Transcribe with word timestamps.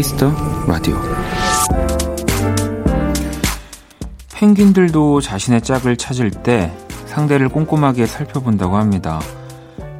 Kiss 0.00 0.18
the 0.18 0.32
Radio 0.66 0.96
펭귄들도 4.34 5.20
자신의 5.20 5.60
짝을 5.60 5.98
찾을 5.98 6.30
때 6.30 6.74
상대를 7.04 7.50
꼼꼼하게 7.50 8.06
살펴본다고 8.06 8.78
합니다. 8.78 9.20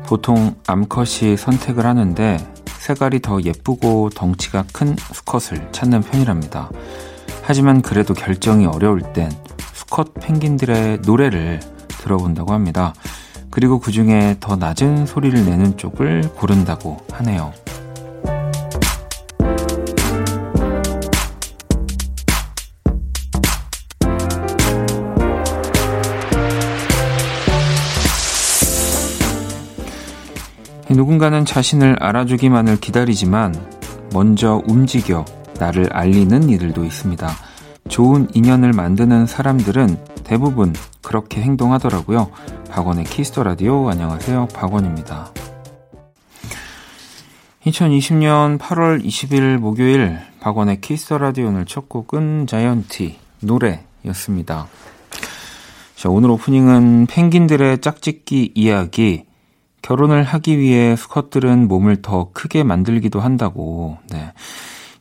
보통 0.06 0.54
암컷이 0.66 1.36
선택을 1.36 1.84
하는데 1.84 2.38
색깔이 2.64 3.20
더 3.20 3.42
예쁘고 3.42 4.08
덩치가 4.14 4.64
큰 4.72 4.96
수컷을 4.96 5.68
찾는 5.70 6.00
편이랍니다. 6.00 6.70
하지만 7.42 7.82
그래도 7.82 8.14
결정이 8.14 8.64
어려울 8.64 9.02
땐 9.12 9.30
수컷 9.74 10.14
펭귄들의 10.14 11.00
노래를 11.04 11.60
들어본다고 11.88 12.54
합니다. 12.54 12.94
그리고 13.50 13.78
그 13.78 13.92
중에 13.92 14.36
더 14.40 14.56
낮은 14.56 15.04
소리를 15.04 15.44
내는 15.44 15.76
쪽을 15.76 16.30
고른다고 16.36 16.96
하네요. 17.12 17.52
누군가는 30.90 31.44
자신을 31.44 31.96
알아주기만을 32.00 32.80
기다리지만 32.80 33.54
먼저 34.12 34.60
움직여 34.66 35.24
나를 35.58 35.92
알리는 35.92 36.48
이들도 36.48 36.84
있습니다. 36.84 37.28
좋은 37.88 38.28
인연을 38.34 38.72
만드는 38.72 39.26
사람들은 39.26 40.04
대부분 40.24 40.74
그렇게 41.00 41.40
행동하더라고요. 41.42 42.30
박원의 42.70 43.04
Kiss 43.04 43.27
the 43.27 43.44
Radio 43.44 43.88
안녕하세요. 43.88 44.48
박원입니다. 44.52 45.32
2020년 47.66 48.58
8월 48.58 49.04
20일 49.04 49.58
목요일 49.58 50.18
박원의 50.40 50.80
Kiss 50.80 51.02
the 51.02 51.18
Radio 51.18 51.48
오늘 51.48 51.66
첫 51.66 51.88
곡은 51.88 52.46
자이언티 52.46 53.18
노래였습니다. 53.40 54.66
자, 55.94 56.08
오늘 56.08 56.30
오프닝은 56.30 57.06
펭귄들의 57.06 57.80
짝짓기 57.80 58.52
이야기 58.54 59.29
결혼을 59.82 60.22
하기 60.22 60.58
위해 60.58 60.96
수컷들은 60.96 61.68
몸을 61.68 62.02
더 62.02 62.30
크게 62.32 62.62
만들기도 62.64 63.20
한다고. 63.20 63.98
네. 64.10 64.32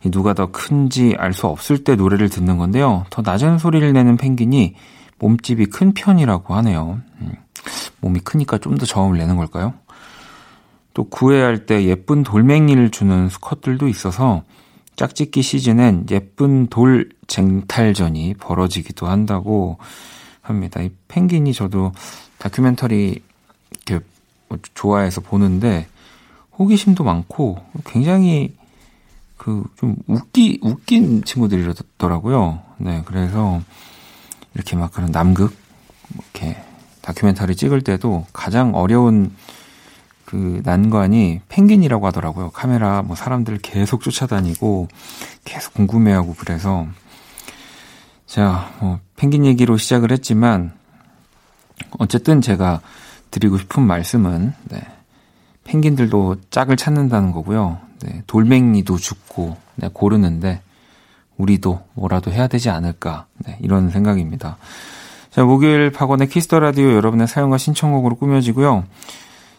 누가 0.06 0.34
더 0.34 0.52
큰지 0.52 1.16
알 1.18 1.34
수 1.34 1.48
없을 1.48 1.84
때 1.84 1.96
노래를 1.96 2.30
듣는 2.30 2.58
건데요. 2.58 3.06
더 3.10 3.22
낮은 3.22 3.58
소리를 3.58 3.92
내는 3.92 4.16
펭귄이 4.18 4.76
몸집이 5.20 5.66
큰 5.66 5.94
편이라고 5.94 6.54
하네요. 6.56 7.02
음, 7.22 7.34
몸이 8.00 8.22
크니까 8.22 8.58
좀 8.58 8.78
더 8.78 8.86
저음을 8.86 9.18
내는 9.18 9.36
걸까요? 9.36 9.74
또 10.94 11.04
구애할 11.04 11.66
때 11.66 11.84
예쁜 11.86 12.24
돌멩이를 12.24 12.90
주는 12.92 13.28
수컷들도 13.30 13.88
있어서 13.90 14.44
짝짓기 14.96 15.42
시즌엔 15.42 16.08
예쁜 16.12 16.68
돌 16.68 17.10
쟁탈전이 17.28 18.36
벌어지기도 18.36 19.08
한다고 19.08 19.78
합니다. 20.42 20.82
이 20.82 20.90
펭귄이 21.08 21.54
저도 21.54 21.92
다큐멘터리 22.38 23.22
이렇게 23.88 23.94
뭐 23.94 24.02
좋아해서 24.74 25.22
보는데 25.22 25.88
호기심도 26.58 27.04
많고 27.04 27.58
굉장히 27.86 28.56
그 29.38 29.64
좀 29.80 29.96
웃기 30.08 30.60
웃긴 30.62 31.24
친구들이더라고요. 31.24 32.62
네, 32.80 33.02
그래서 33.06 33.62
이렇게 34.54 34.76
막 34.76 34.92
그런 34.92 35.10
남극 35.12 35.56
뭐 36.10 36.26
이렇게 36.34 36.62
다큐멘터리 37.02 37.56
찍을 37.56 37.82
때도 37.82 38.26
가장 38.34 38.76
어려운 38.76 39.34
그 40.26 40.62
난관이 40.66 41.40
펭귄이라고 41.48 42.06
하더라고요. 42.08 42.52
카메라 42.52 43.02
뭐 43.02 43.16
사람들 43.16 43.60
계속 43.60 44.02
쫓아다니고 44.02 44.90
계속 45.46 45.74
궁금해하고 45.74 46.36
그래서 46.38 46.86
자, 48.26 48.70
뭐 48.82 49.00
펭귄 49.16 49.46
얘기로 49.46 49.78
시작을 49.78 50.12
했지만 50.12 50.74
어쨌든 51.98 52.42
제가 52.42 52.82
드리고 53.32 53.58
싶은 53.58 53.84
말씀은 53.84 54.54
네. 54.70 54.82
펭귄들도 55.64 56.38
짝을 56.50 56.78
찾는다는 56.78 57.32
거고요. 57.32 57.78
네, 58.02 58.24
돌멩이도 58.28 58.98
주고 58.98 59.58
네, 59.76 59.90
고르는데 59.92 60.62
우리도 61.38 61.82
뭐라도 61.94 62.32
해야 62.32 62.48
되지 62.48 62.70
않을까 62.70 63.28
네, 63.46 63.58
이런 63.62 63.90
생각입니다. 63.90 64.58
자 65.32 65.44
목요일 65.44 65.92
박원의 65.92 66.30
Kiss 66.30 66.47
the 66.47 66.60
Radio 66.60 66.92
여러분의 66.94 67.28
사연과 67.28 67.58
신청곡으로 67.58 68.16
꾸며지고요. 68.16 68.86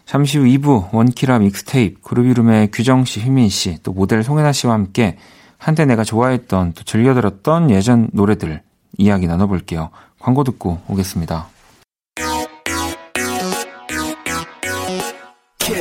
잠시 0.05 0.37
후 0.37 0.43
2부 0.43 0.93
원키라 0.93 1.39
믹스테이프 1.39 2.21
이름의 2.21 2.71
규정 2.71 3.05
씨, 3.05 3.21
휘민 3.21 3.47
씨, 3.47 3.77
또 3.81 3.93
모델 3.93 4.23
송해나 4.23 4.51
씨와 4.51 4.73
함께 4.73 5.17
한때 5.57 5.85
내가 5.85 6.03
좋아했던 6.03 6.73
또 6.73 6.83
즐겨 6.83 7.13
들었던 7.13 7.69
예전 7.69 8.09
노래들 8.11 8.61
이야기 8.97 9.27
나눠볼게요. 9.27 9.89
광고 10.19 10.43
듣고 10.43 10.81
오겠습니다. 10.89 11.50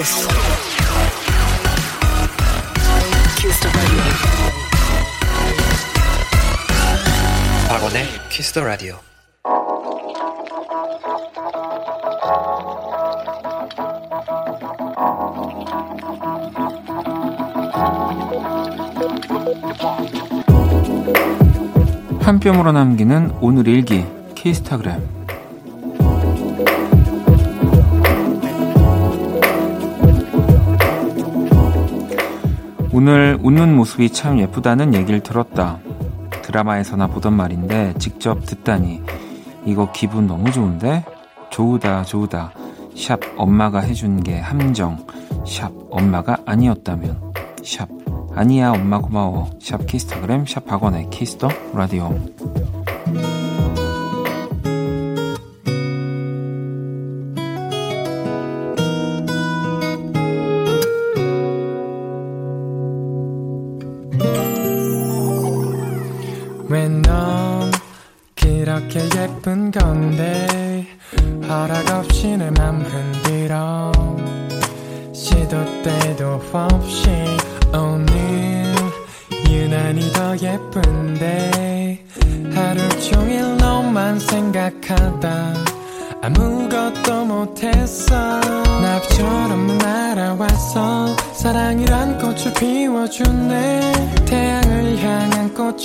Kiss. 0.01 0.27
Kiss 3.37 3.69
박원의 7.69 8.05
Kiss 8.31 8.53
the 8.55 8.65
Radio. 8.65 8.95
한 22.23 22.41
뼘으로 22.41 22.73
남기는 22.73 23.37
오늘 23.43 23.69
일기 23.69 24.07
키스타그램 24.35 25.20
오늘 32.93 33.39
웃는 33.41 33.77
모습이 33.77 34.11
참 34.11 34.41
예쁘다는 34.41 34.95
얘기를 34.95 35.21
들었다. 35.21 35.79
드라마에서나 36.43 37.07
보던 37.07 37.33
말인데 37.35 37.95
직접 37.99 38.45
듣다니 38.45 39.01
이거 39.65 39.93
기분 39.93 40.27
너무 40.27 40.51
좋은데? 40.51 41.05
좋으다 41.51 42.03
좋으다. 42.05 42.53
샵 42.97 43.21
엄마가 43.37 43.79
해준 43.81 44.23
게 44.23 44.41
함정. 44.41 45.07
샵 45.47 45.71
엄마가 45.91 46.39
아니었다면. 46.45 47.33
샵 47.65 47.89
아니야 48.35 48.73
엄마 48.73 48.99
고마워. 48.99 49.51
샵 49.61 49.87
키스타그램 49.87 50.45
샵 50.47 50.67
박원의 50.67 51.11
키스터 51.11 51.49
라디오. 51.73 52.13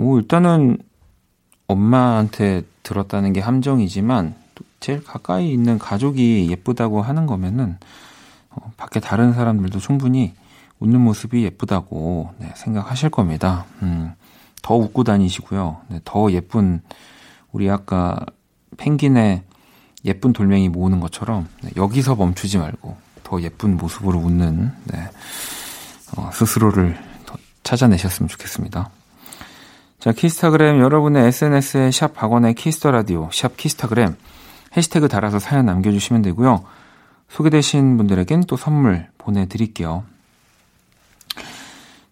뭐, 0.00 0.18
일단은 0.18 0.78
엄마한테 1.66 2.62
들었다는 2.82 3.32
게 3.32 3.40
함정이지만, 3.40 4.34
제일 4.80 5.04
가까이 5.04 5.52
있는 5.52 5.78
가족이 5.78 6.48
예쁘다고 6.50 7.02
하는 7.02 7.26
거면은 7.26 7.76
어, 8.48 8.72
밖에 8.76 8.98
다른 8.98 9.32
사람들도 9.32 9.78
충분히 9.78 10.34
웃는 10.80 11.00
모습이 11.00 11.44
예쁘다고 11.44 12.34
네, 12.38 12.50
생각하실 12.56 13.10
겁니다. 13.10 13.66
음, 13.82 14.12
더 14.62 14.74
웃고 14.74 15.04
다니시고요. 15.04 15.82
네, 15.88 16.00
더 16.04 16.32
예쁜 16.32 16.80
우리 17.52 17.70
아까 17.70 18.24
펭귄의 18.78 19.42
예쁜 20.06 20.32
돌멩이 20.32 20.70
모으는 20.70 21.00
것처럼 21.00 21.46
네, 21.62 21.70
여기서 21.76 22.16
멈추지 22.16 22.56
말고 22.56 22.96
더 23.22 23.42
예쁜 23.42 23.76
모습으로 23.76 24.18
웃는 24.18 24.72
네, 24.84 25.10
어, 26.16 26.30
스스로를 26.32 26.98
더 27.26 27.36
찾아내셨으면 27.62 28.28
좋겠습니다. 28.28 28.90
자, 30.00 30.12
키스타그램 30.12 30.80
여러분의 30.80 31.26
SNS에 31.26 31.90
샵 31.90 32.14
박원의 32.14 32.54
Kiss 32.54 32.75
the 32.75 32.90
Radio, 32.90 33.28
샵 33.32 33.58
키스타그램 33.58 34.16
해시태그 34.74 35.08
달아서 35.08 35.38
사연 35.38 35.66
남겨주시면 35.66 36.22
되고요. 36.22 36.64
소개되신 37.28 37.98
분들에겐 37.98 38.44
또 38.44 38.56
선물 38.56 39.08
보내드릴게요. 39.18 40.04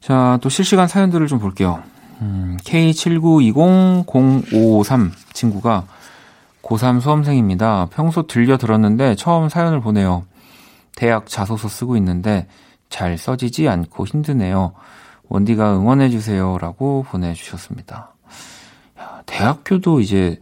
자, 0.03 0.39
또 0.43 0.51
실시간 0.51 0.87
사연들을 0.87 1.27
좀 1.29 1.39
볼게요. 1.39 1.83
음, 2.21 2.59
K79200553 2.63 5.11
친구가 5.33 5.87
고3 6.63 7.01
수험생입니다. 7.01 7.89
평소 7.91 8.27
즐겨 8.27 8.59
들었는데 8.59 9.15
처음 9.15 9.49
사연을 9.49 9.81
보내요. 9.81 10.27
대학 10.95 11.27
자소서 11.27 11.69
쓰고 11.69 11.97
있는데 11.97 12.49
잘 12.91 13.17
써지지 13.17 13.67
않고 13.67 14.07
힘드네요. 14.07 14.75
원디가 15.29 15.77
응원해주세요. 15.77 16.59
라고 16.59 17.05
보내주셨습니다. 17.09 18.13
야, 18.99 19.23
대학교도 19.27 20.01
이제 20.01 20.41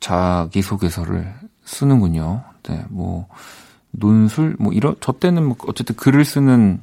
자기소개서를 0.00 1.34
쓰는군요. 1.64 2.42
네, 2.64 2.84
뭐, 2.88 3.26
논술, 3.90 4.56
뭐, 4.58 4.72
이런, 4.72 4.96
저 5.00 5.12
때는 5.12 5.44
뭐, 5.44 5.56
어쨌든 5.66 5.96
글을 5.96 6.24
쓰는 6.24 6.82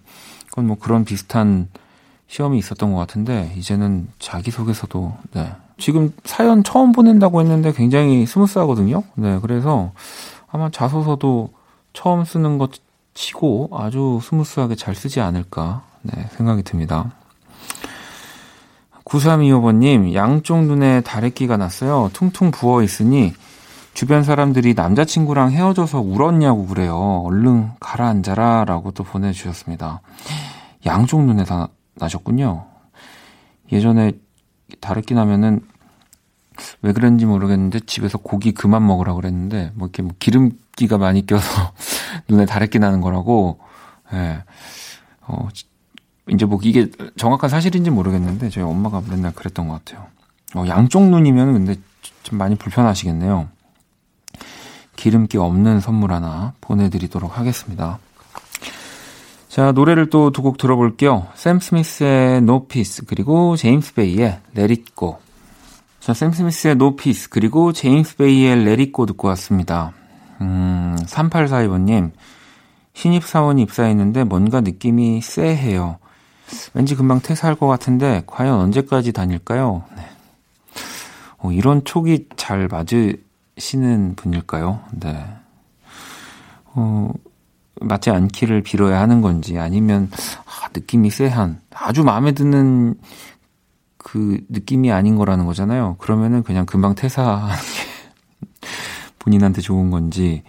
건 0.51 0.65
뭐 0.67 0.77
그런 0.79 1.03
비슷한 1.05 1.67
시험이 2.27 2.57
있었던 2.59 2.91
것 2.91 2.97
같은데, 2.97 3.53
이제는 3.57 4.07
자기소개서도, 4.19 5.17
네. 5.33 5.51
지금 5.77 6.13
사연 6.23 6.63
처음 6.63 6.93
보낸다고 6.93 7.41
했는데 7.41 7.73
굉장히 7.73 8.25
스무스하거든요. 8.25 9.03
네, 9.15 9.39
그래서 9.41 9.91
아마 10.47 10.69
자소서도 10.69 11.49
처음 11.91 12.23
쓰는 12.23 12.57
것 12.57 12.71
치고 13.13 13.69
아주 13.73 14.19
smooth하게 14.23 14.75
잘 14.75 14.95
쓰지 14.95 15.19
않을까, 15.19 15.83
네, 16.01 16.27
생각이 16.31 16.63
듭니다. 16.63 17.11
9325번님, 19.05 20.13
양쪽 20.13 20.63
눈에 20.65 21.01
다래끼가 21.01 21.57
났어요. 21.57 22.09
퉁퉁 22.13 22.51
부어 22.51 22.81
있으니 22.83 23.33
주변 23.93 24.23
사람들이 24.23 24.73
남자친구랑 24.73 25.51
헤어져서 25.51 26.01
울었냐고 26.01 26.65
그래요. 26.65 27.23
얼른 27.25 27.71
가라앉아라 27.79 28.65
라고 28.65 28.91
또 28.91 29.03
보내주셨습니다. 29.03 30.01
양쪽 30.85 31.23
눈에 31.23 31.45
다 31.45 31.69
나셨군요. 31.93 32.65
예전에 33.71 34.11
다래끼 34.81 35.13
나면은 35.13 35.61
왜 36.81 36.93
그랬는지 36.93 37.25
모르겠는데 37.25 37.81
집에서 37.81 38.17
고기 38.17 38.53
그만 38.53 38.85
먹으라 38.85 39.13
그랬는데 39.13 39.71
뭐 39.75 39.87
이렇게 39.87 40.01
뭐 40.01 40.13
기름기가 40.19 40.97
많이 40.97 41.25
껴서 41.25 41.73
눈에 42.27 42.45
다래끼 42.45 42.79
나는 42.79 43.01
거라고 43.01 43.59
예. 44.13 44.43
어 45.21 45.47
이제 46.29 46.45
뭐 46.45 46.59
이게 46.63 46.89
정확한 47.17 47.49
사실인지 47.49 47.89
모르겠는데 47.91 48.49
저희 48.49 48.63
엄마가 48.63 49.01
맨날 49.09 49.33
그랬던 49.33 49.67
것 49.67 49.83
같아요. 49.85 50.07
어 50.55 50.65
양쪽 50.67 51.03
눈이면 51.03 51.53
근데 51.53 51.75
좀 52.23 52.37
많이 52.37 52.55
불편하시겠네요. 52.55 53.47
기름기 54.95 55.37
없는 55.37 55.81
선물 55.81 56.13
하나 56.13 56.53
보내드리도록 56.61 57.37
하겠습니다. 57.37 57.99
자, 59.49 59.71
노래를 59.71 60.09
또 60.09 60.31
두 60.31 60.41
곡 60.41 60.57
들어볼게요. 60.57 61.27
샘 61.35 61.59
스미스의 61.59 62.37
No 62.37 62.65
Peace, 62.67 63.05
그리고 63.07 63.55
제임스 63.55 63.93
베이의 63.93 64.39
Let 64.57 64.73
It 64.73 64.83
Go. 64.97 65.17
자, 66.01 66.13
샘 66.13 66.31
스미스의 66.31 66.73
No 66.73 66.95
Peace, 66.95 67.27
그리고 67.29 67.71
제임스 67.71 68.17
베이의 68.17 68.51
Let 68.61 68.81
It 68.81 68.91
Go 68.93 69.05
듣고 69.05 69.27
왔습니다. 69.29 69.93
음, 70.41 70.97
3842번님, 71.05 72.11
신입사원이 72.93 73.61
입사했는데 73.61 74.25
뭔가 74.25 74.59
느낌이 74.61 75.21
쎄해요. 75.21 75.99
왠지 76.73 76.95
금방 76.95 77.19
퇴사할 77.21 77.55
것 77.55 77.67
같은데, 77.67 78.23
과연 78.27 78.59
언제까지 78.59 79.11
다닐까요? 79.11 79.83
네. 79.95 80.03
어, 81.37 81.51
이런 81.51 81.83
촉이 81.83 82.27
잘 82.35 82.67
맞으시는 82.67 84.15
분일까요? 84.15 84.81
네. 84.93 85.25
어, 86.73 87.11
맞지 87.81 88.09
않기를 88.09 88.61
빌어야 88.63 88.99
하는 88.99 89.21
건지 89.21 89.57
아니면 89.57 90.09
아, 90.45 90.69
느낌이 90.73 91.09
쎄한 91.09 91.61
아주 91.71 92.03
마음에 92.03 92.31
드는 92.31 92.95
그 93.97 94.39
느낌이 94.49 94.91
아닌 94.91 95.15
거라는 95.15 95.45
거잖아요. 95.45 95.95
그러면은 95.99 96.43
그냥 96.43 96.65
금방 96.65 96.95
퇴사하는 96.95 97.55
게 97.55 98.59
본인한테 99.19 99.61
좋은 99.61 99.89
건지 99.91 100.43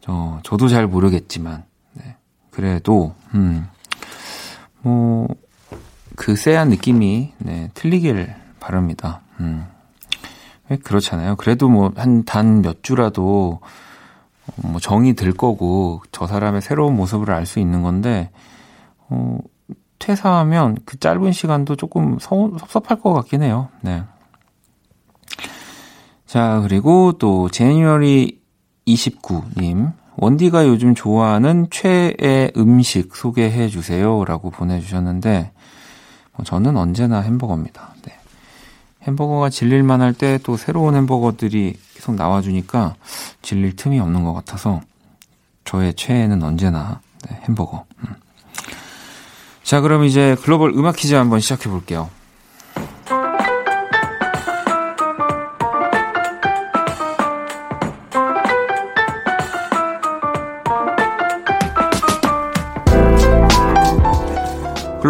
저 0.00 0.40
저도 0.42 0.68
잘 0.68 0.86
모르겠지만 0.86 1.64
네. 1.94 2.16
그래도 2.50 3.14
음 3.34 3.68
뭐 4.82 5.28
그 6.16 6.36
쎄한 6.36 6.68
느낌이 6.68 7.32
네, 7.38 7.70
틀리길 7.72 8.34
바랍니다. 8.60 9.22
음. 9.40 9.66
그렇잖아요. 10.84 11.36
그래도 11.36 11.68
뭐 11.70 11.90
한 11.96 12.24
단 12.24 12.60
몇 12.60 12.82
주라도 12.82 13.60
뭐 14.56 14.78
정이 14.80 15.14
들 15.14 15.32
거고 15.32 16.02
저 16.12 16.26
사람의 16.26 16.60
새로운 16.60 16.94
모습을 16.94 17.32
알 17.32 17.46
수 17.46 17.58
있는 17.58 17.82
건데 17.82 18.30
어, 19.08 19.38
퇴사하면 19.98 20.76
그 20.84 20.98
짧은 20.98 21.32
시간도 21.32 21.76
조금 21.76 22.18
서, 22.18 22.50
섭섭할 22.58 23.00
것 23.00 23.14
같긴 23.14 23.42
해요. 23.42 23.68
네. 23.80 24.02
자 26.26 26.60
그리고 26.62 27.12
또 27.12 27.48
제니얼이 27.48 28.40
29님 28.86 29.92
원디가 30.24 30.66
요즘 30.66 30.94
좋아하는 30.94 31.68
최애 31.70 32.50
음식 32.58 33.16
소개해 33.16 33.68
주세요 33.68 34.22
라고 34.26 34.50
보내주셨는데 34.50 35.50
뭐 36.36 36.44
저는 36.44 36.76
언제나 36.76 37.20
햄버거입니다. 37.22 37.94
네. 38.04 38.12
햄버거가 39.04 39.48
질릴만 39.48 40.02
할 40.02 40.12
때 40.12 40.38
또 40.42 40.58
새로운 40.58 40.94
햄버거들이 40.94 41.74
계속 41.94 42.16
나와주니까 42.16 42.96
질릴 43.40 43.76
틈이 43.76 43.98
없는 43.98 44.22
것 44.24 44.34
같아서 44.34 44.82
저의 45.64 45.94
최애는 45.94 46.42
언제나 46.42 47.00
네, 47.26 47.40
햄버거. 47.48 47.86
음. 48.04 48.14
자, 49.62 49.80
그럼 49.80 50.04
이제 50.04 50.36
글로벌 50.42 50.72
음악 50.74 50.96
퀴즈 50.96 51.14
한번 51.14 51.40
시작해 51.40 51.70
볼게요. 51.70 52.10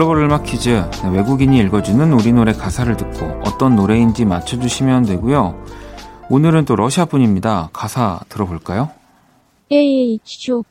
글로벌 0.00 0.24
음악 0.24 0.44
퀴즈 0.44 0.70
네, 0.70 1.10
외국인이 1.10 1.58
읽어주는 1.58 2.10
우리 2.14 2.32
노래 2.32 2.54
가사를 2.54 2.96
듣고 2.96 3.26
어떤 3.44 3.76
노래인지 3.76 4.24
맞춰주시면 4.24 5.02
되고요. 5.02 5.62
오늘은 6.30 6.64
또 6.64 6.74
러시아 6.74 7.04
분입니다. 7.04 7.68
가사 7.74 8.20
들어볼까요? 8.30 8.88
에이쇼. 9.70 10.64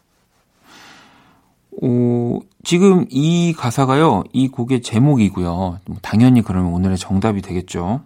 오, 1.74 2.42
지금 2.64 3.06
이 3.12 3.54
가사가요, 3.56 4.24
이 4.34 4.48
곡의 4.48 4.82
제목이고요. 4.82 5.80
뭐 5.86 5.98
당연히 6.02 6.42
그러면 6.42 6.74
오늘의 6.74 6.98
정답이 6.98 7.44
되겠죠. 7.44 8.02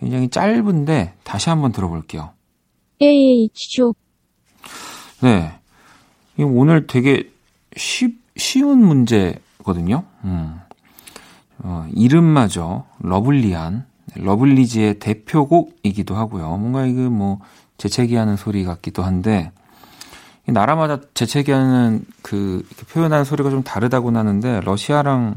굉장히 0.00 0.28
짧은데 0.28 1.14
다시 1.24 1.48
한번 1.48 1.72
들어볼게요. 1.72 2.28
에이쇼. 3.00 3.94
네. 5.22 5.50
오늘 6.36 6.86
되게 6.86 7.30
쉽, 7.74 8.20
쉬운 8.36 8.84
문제 8.84 9.38
거든요. 9.62 10.04
음. 10.24 10.60
어, 11.58 11.86
이름마저 11.94 12.84
lovely한 13.00 13.86
러블리즈의 14.16 14.98
대표곡이기도 14.98 16.14
하고요. 16.14 16.56
뭔가 16.56 16.86
이거 16.86 17.02
뭐 17.08 17.38
재채기하는 17.78 18.36
소리 18.36 18.64
같기도 18.64 19.02
한데 19.02 19.52
나라마다 20.46 20.98
재채기하는 21.14 22.04
그 22.22 22.66
표현하는 22.90 23.24
소리가 23.24 23.50
좀 23.50 23.62
다르다고 23.62 24.10
하는데 24.10 24.60
러시아랑 24.60 25.36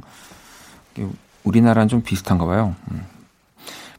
우리나라는 1.43 1.87
좀 1.87 2.01
비슷한가 2.01 2.45
봐요. 2.45 2.75
음. 2.91 3.05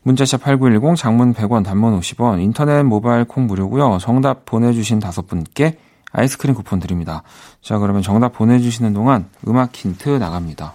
문자샵 0.02 0.42
8910 0.42 0.96
장문 0.96 1.34
100원 1.34 1.64
단문 1.64 1.98
50원 1.98 2.40
인터넷 2.40 2.84
모바일 2.84 3.24
콩 3.24 3.46
무료고요. 3.46 3.98
정답 3.98 4.44
보내주신 4.44 5.00
다섯 5.00 5.26
분께 5.26 5.78
아이스크림 6.12 6.54
쿠폰 6.54 6.80
드립니다. 6.80 7.22
자 7.60 7.78
그러면 7.78 8.02
정답 8.02 8.32
보내주시는 8.32 8.92
동안 8.92 9.28
음악 9.46 9.74
힌트 9.74 10.08
나갑니다. 10.08 10.74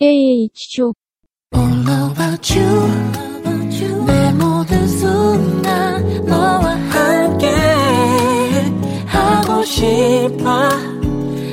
AH 0.00 0.82
All 1.54 2.10
about 2.10 2.58
you 2.58 3.22
내 4.06 4.32
모든 4.32 4.86
순간 4.88 6.24
너와 6.24 6.74
함께 6.74 7.72
싶어 9.64 10.68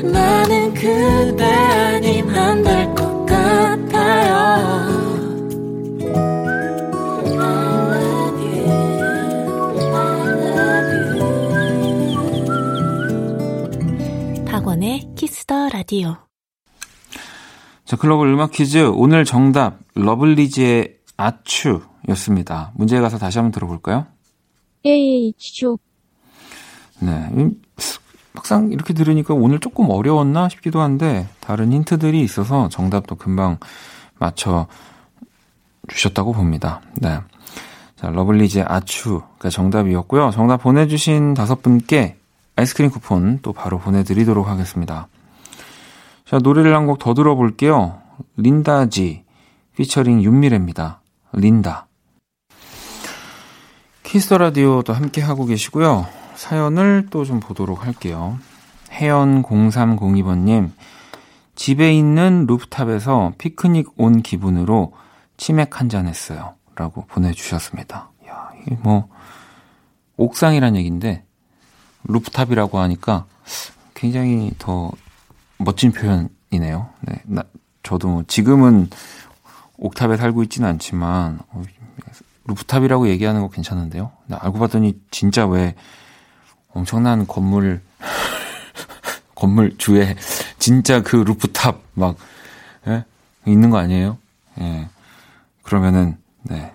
나는 0.03 0.73
그대 0.73 1.43
아님 1.43 2.29
안될것 2.29 3.08
라디오. 15.89 16.15
자, 17.83 17.97
글로벌 17.97 18.27
음악 18.27 18.51
퀴즈. 18.51 18.91
오늘 18.93 19.25
정답, 19.25 19.79
러블리즈의 19.95 20.97
아츄 21.17 21.81
였습니다. 22.09 22.71
문제 22.75 22.99
가서 22.99 23.17
다시 23.17 23.39
한번 23.39 23.51
들어볼까요? 23.51 24.05
AH죠. 24.85 25.79
네. 26.99 27.11
음, 27.31 27.59
막상 28.33 28.71
이렇게 28.71 28.93
들으니까 28.93 29.33
오늘 29.33 29.59
조금 29.59 29.89
어려웠나 29.89 30.47
싶기도 30.49 30.79
한데, 30.79 31.27
다른 31.39 31.73
힌트들이 31.73 32.21
있어서 32.21 32.69
정답도 32.69 33.15
금방 33.15 33.57
맞춰 34.19 34.67
주셨다고 35.87 36.33
봅니다. 36.33 36.81
네. 36.97 37.19
자, 37.95 38.11
러블리즈의 38.11 38.63
아츄가 38.67 39.49
정답이었고요. 39.49 40.29
정답 40.29 40.57
보내주신 40.57 41.33
다섯 41.33 41.63
분께 41.63 42.15
아이스크림 42.55 42.91
쿠폰 42.91 43.39
또 43.41 43.53
바로 43.53 43.79
보내드리도록 43.79 44.47
하겠습니다. 44.47 45.07
자, 46.29 46.37
노래를 46.37 46.75
한 46.75 46.85
곡 46.85 46.99
더 46.99 47.15
들어볼게요. 47.15 48.01
린다지, 48.37 49.23
피처링 49.75 50.21
윤미래입니다. 50.21 51.01
린다. 51.33 51.87
Kiss 54.03 54.33
Radio도 54.33 54.93
함께 54.93 55.21
하고 55.21 55.45
계시고요. 55.45 56.05
사연을 56.35 57.07
또 57.09 57.25
좀 57.25 57.39
보도록 57.39 57.83
할게요. 57.85 58.37
혜연0302번님, 58.91 60.71
집에 61.55 61.93
있는 61.93 62.45
rooftop에서 62.45 63.33
피크닉 63.39 63.93
온 63.97 64.21
기분으로 64.21 64.93
치맥 65.37 65.79
한 65.79 65.89
잔 65.89 66.07
했어요. 66.07 66.53
라고 66.75 67.05
보내주셨습니다. 67.07 68.11
야, 68.27 68.49
이게 68.61 68.77
뭐, 68.81 69.09
옥상이란 70.17 70.75
얘기인데, 70.75 71.23
rooftop이라고 72.03 72.77
하니까 72.77 73.25
굉장히 73.95 74.51
더 74.59 74.91
멋진 75.59 75.91
표현이네요. 75.91 76.89
네, 77.01 77.21
나, 77.25 77.43
저도 77.83 78.07
뭐 78.07 78.23
지금은 78.27 78.89
옥탑에 79.77 80.17
살고 80.17 80.43
있지는 80.43 80.67
않지만, 80.69 81.39
어, 81.49 81.63
rooftop이라고 82.45 83.09
얘기하는 83.09 83.41
거 83.41 83.49
괜찮은데요? 83.49 84.11
네, 84.27 84.37
알고 84.39 84.57
봤더니 84.57 84.99
진짜 85.11 85.45
왜 85.45 85.75
엄청난 86.73 87.27
건물, 87.27 87.81
건물 89.35 89.77
주에 89.77 90.15
진짜 90.57 91.01
그 91.01 91.17
루프탑 91.17 91.81
막, 91.93 92.15
예? 92.87 93.03
있는 93.45 93.69
거 93.69 93.77
아니에요? 93.77 94.17
예. 94.59 94.87
그러면은, 95.63 96.17
네. 96.43 96.73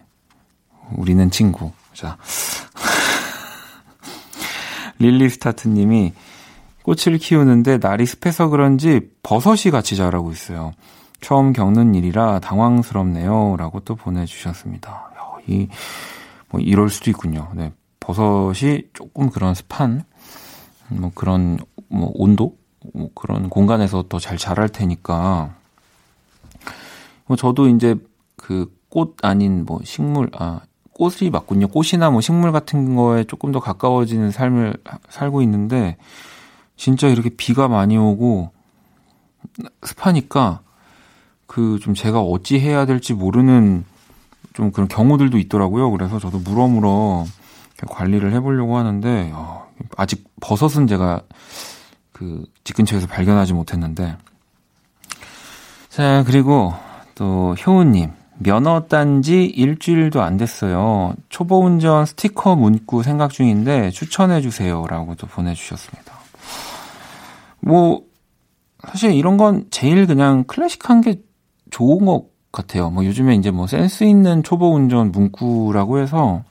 우리는 0.92 1.30
친구. 1.30 1.72
자. 1.94 2.18
릴리 4.98 5.30
스타트 5.30 5.68
님이 5.68 6.12
꽃을 6.84 7.18
키우는데 7.18 7.78
날이 7.78 8.06
습해서 8.06 8.48
그런지 8.48 9.10
버섯이 9.24 9.72
같이 9.72 9.96
자라고 9.96 10.30
있어요. 10.30 10.70
처음 11.20 11.52
겪는 11.52 11.94
일이라 11.96 12.38
당황스럽네요. 12.38 13.56
라고 13.58 13.80
또 13.80 13.96
보내주셨습니다. 13.96 14.90
야, 14.90 15.36
이, 15.48 15.68
뭐, 16.50 16.60
이럴 16.60 16.88
수도 16.90 17.10
있군요. 17.10 17.50
네. 17.54 17.72
버섯이 17.98 18.82
조금 18.92 19.30
그런 19.30 19.54
습한, 19.54 20.04
뭐 20.88 21.10
그런, 21.14 21.58
뭐, 21.88 22.12
온도? 22.14 22.56
뭐 22.92 23.08
그런 23.14 23.48
공간에서 23.48 24.04
더 24.08 24.20
잘 24.20 24.36
자랄 24.38 24.68
테니까. 24.68 25.54
뭐, 27.26 27.36
저도 27.36 27.68
이제 27.68 27.96
그 28.36 28.70
꽃 28.94 29.16
아닌 29.22 29.64
뭐 29.66 29.80
식물, 29.82 30.30
아, 30.38 30.60
꽃이 30.92 31.28
맞군요. 31.32 31.66
꽃이나 31.66 32.10
뭐 32.10 32.20
식물 32.20 32.52
같은 32.52 32.94
거에 32.94 33.24
조금 33.24 33.50
더 33.50 33.58
가까워지는 33.58 34.30
삶을 34.30 34.76
살고 35.08 35.42
있는데, 35.42 35.96
진짜 36.76 37.08
이렇게 37.08 37.30
비가 37.30 37.68
많이 37.68 37.96
오고, 37.96 38.50
습하니까, 39.82 40.60
그 41.46 41.78
좀 41.80 41.94
제가 41.94 42.20
어찌 42.20 42.58
해야 42.58 42.86
될지 42.86 43.14
모르는 43.14 43.84
좀 44.54 44.72
그런 44.72 44.88
경우들도 44.88 45.38
있더라고요. 45.38 45.90
그래서 45.90 46.18
저도 46.18 46.38
물어물어 46.38 47.26
관리를 47.88 48.32
해보려고 48.32 48.76
하는데, 48.76 49.30
어, 49.34 49.66
아직 49.96 50.24
버섯은 50.40 50.86
제가 50.86 51.22
그 52.12 52.44
집 52.64 52.76
근처에서 52.76 53.06
발견하지 53.06 53.52
못했는데. 53.52 54.16
자, 55.90 56.24
그리고 56.26 56.74
또 57.14 57.54
효우님. 57.54 58.10
면허 58.38 58.86
딴지 58.88 59.44
일주일도 59.44 60.20
안 60.22 60.36
됐어요. 60.36 61.14
초보 61.28 61.60
운전 61.60 62.04
스티커 62.04 62.56
문구 62.56 63.04
생각 63.04 63.30
중인데 63.30 63.90
추천해 63.90 64.40
주세요라고 64.40 65.14
또 65.14 65.28
보내주셨습니다. 65.28 66.13
뭐 67.64 68.02
사실 68.86 69.12
이런 69.12 69.36
건 69.36 69.66
제일 69.70 70.06
그냥 70.06 70.44
클래식한 70.44 71.00
게 71.00 71.22
좋은 71.70 72.04
것 72.04 72.26
같아요. 72.52 72.90
뭐 72.90 73.04
요즘에 73.04 73.34
이제 73.34 73.50
뭐 73.50 73.66
센스 73.66 74.04
있는 74.04 74.42
초보 74.42 74.72
운전 74.74 75.10
문구라고 75.10 75.98
해서 75.98 76.42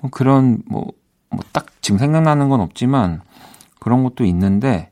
뭐 0.00 0.10
그런 0.10 0.62
뭐뭐딱 0.66 1.66
지금 1.80 1.98
생각나는 1.98 2.48
건 2.48 2.60
없지만 2.60 3.20
그런 3.80 4.02
것도 4.04 4.24
있는데 4.24 4.90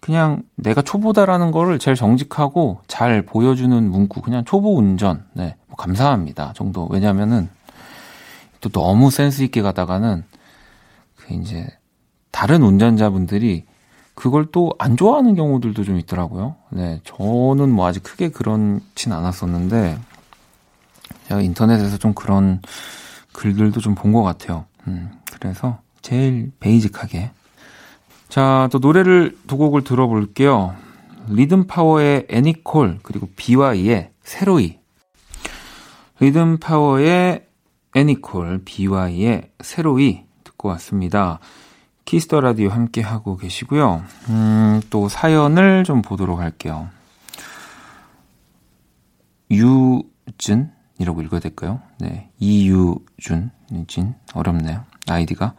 그냥 0.00 0.42
내가 0.54 0.82
초보다라는 0.82 1.50
거를 1.50 1.78
제일 1.78 1.96
정직하고 1.96 2.80
잘 2.86 3.22
보여주는 3.22 3.90
문구 3.90 4.22
그냥 4.22 4.44
초보 4.44 4.76
운전 4.76 5.24
네 5.34 5.56
뭐 5.68 5.76
감사합니다 5.76 6.52
정도 6.54 6.88
왜냐면은 6.90 7.48
또 8.60 8.68
너무 8.70 9.10
센스 9.10 9.42
있게 9.42 9.62
가다가는 9.62 10.24
그 11.14 11.34
이제 11.34 11.68
다른 12.32 12.62
운전자분들이 12.62 13.64
그걸 14.18 14.46
또 14.46 14.72
안 14.80 14.96
좋아하는 14.96 15.36
경우들도 15.36 15.84
좀 15.84 15.96
있더라고요. 15.98 16.56
네, 16.70 17.00
저는 17.04 17.70
뭐 17.70 17.86
아직 17.86 18.02
크게 18.02 18.30
그렇진 18.30 19.12
않았었는데 19.12 19.96
제가 21.28 21.40
인터넷에서 21.40 21.98
좀 21.98 22.14
그런 22.14 22.60
글들도 23.32 23.80
좀 23.80 23.94
본 23.94 24.12
것 24.12 24.24
같아요. 24.24 24.64
음, 24.88 25.12
그래서 25.32 25.78
제일 26.02 26.50
basic하게 26.58 27.30
자, 28.28 28.68
또 28.72 28.78
노래를 28.78 29.38
두 29.46 29.56
곡을 29.56 29.84
들어볼게요. 29.84 30.74
리듬 31.28 31.66
파워의 31.68 32.26
애니콜, 32.28 32.98
그리고 33.02 33.28
BewhY의 33.36 34.10
새로이. 34.22 34.78
리듬 36.20 36.58
파워의 36.58 37.46
애니콜, 37.94 38.62
BewhY의 38.64 39.50
새로이 39.62 40.24
듣고 40.44 40.68
왔습니다. 40.70 41.38
Kiss 42.08 42.26
the 42.26 42.40
Radio 42.40 42.70
함께 42.70 43.02
하고 43.02 43.36
계시고요. 43.36 44.02
음, 44.30 44.80
또 44.88 45.10
사연을 45.10 45.84
좀 45.84 46.00
보도록 46.00 46.40
할게요. 46.40 46.88
유준이라고 49.50 51.20
읽어야 51.20 51.38
될까요? 51.38 51.82
네. 51.98 52.30
이유준, 52.38 53.50
진, 53.88 54.14
어렵네요. 54.32 54.84
아이디가. 55.06 55.52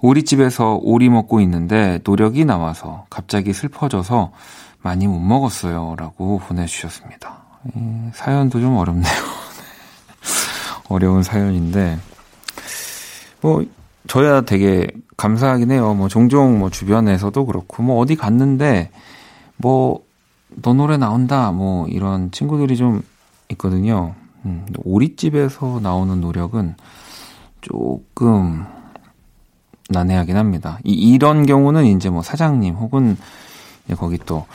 오리집에서 0.00 0.80
오리 0.82 1.08
먹고 1.08 1.40
있는데 1.42 2.00
노력이 2.02 2.44
나와서 2.44 3.06
갑자기 3.08 3.52
슬퍼져서 3.52 4.32
많이 4.82 5.06
못 5.06 5.20
먹었어요. 5.20 5.94
라고 5.96 6.40
보내주셨습니다. 6.40 7.44
사연도 8.14 8.60
좀 8.60 8.76
어렵네요. 8.78 9.14
어려운 10.90 11.22
사연인데, 11.22 12.00
뭐, 13.40 13.64
저야 14.06 14.42
되게 14.42 14.86
감사하긴 15.16 15.70
해요. 15.70 15.94
뭐, 15.94 16.08
종종 16.08 16.58
뭐, 16.58 16.70
주변에서도 16.70 17.46
그렇고, 17.46 17.82
뭐, 17.82 17.98
어디 17.98 18.16
갔는데, 18.16 18.90
뭐, 19.56 20.04
너 20.62 20.74
노래 20.74 20.96
나온다, 20.96 21.50
뭐, 21.52 21.86
이런 21.88 22.30
친구들이 22.30 22.76
좀 22.76 23.02
있거든요. 23.50 24.14
음, 24.44 24.66
오리집에서 24.84 25.80
나오는 25.82 26.20
노력은 26.20 26.74
조금, 27.60 28.66
난해하긴 29.90 30.36
합니다. 30.36 30.78
이, 30.84 30.92
이런 30.92 31.46
경우는 31.46 31.84
이제 31.86 32.10
뭐 32.10 32.22
사장님 32.22 32.74
혹은 32.74 33.16
거기 33.96 34.18
또 34.18 34.46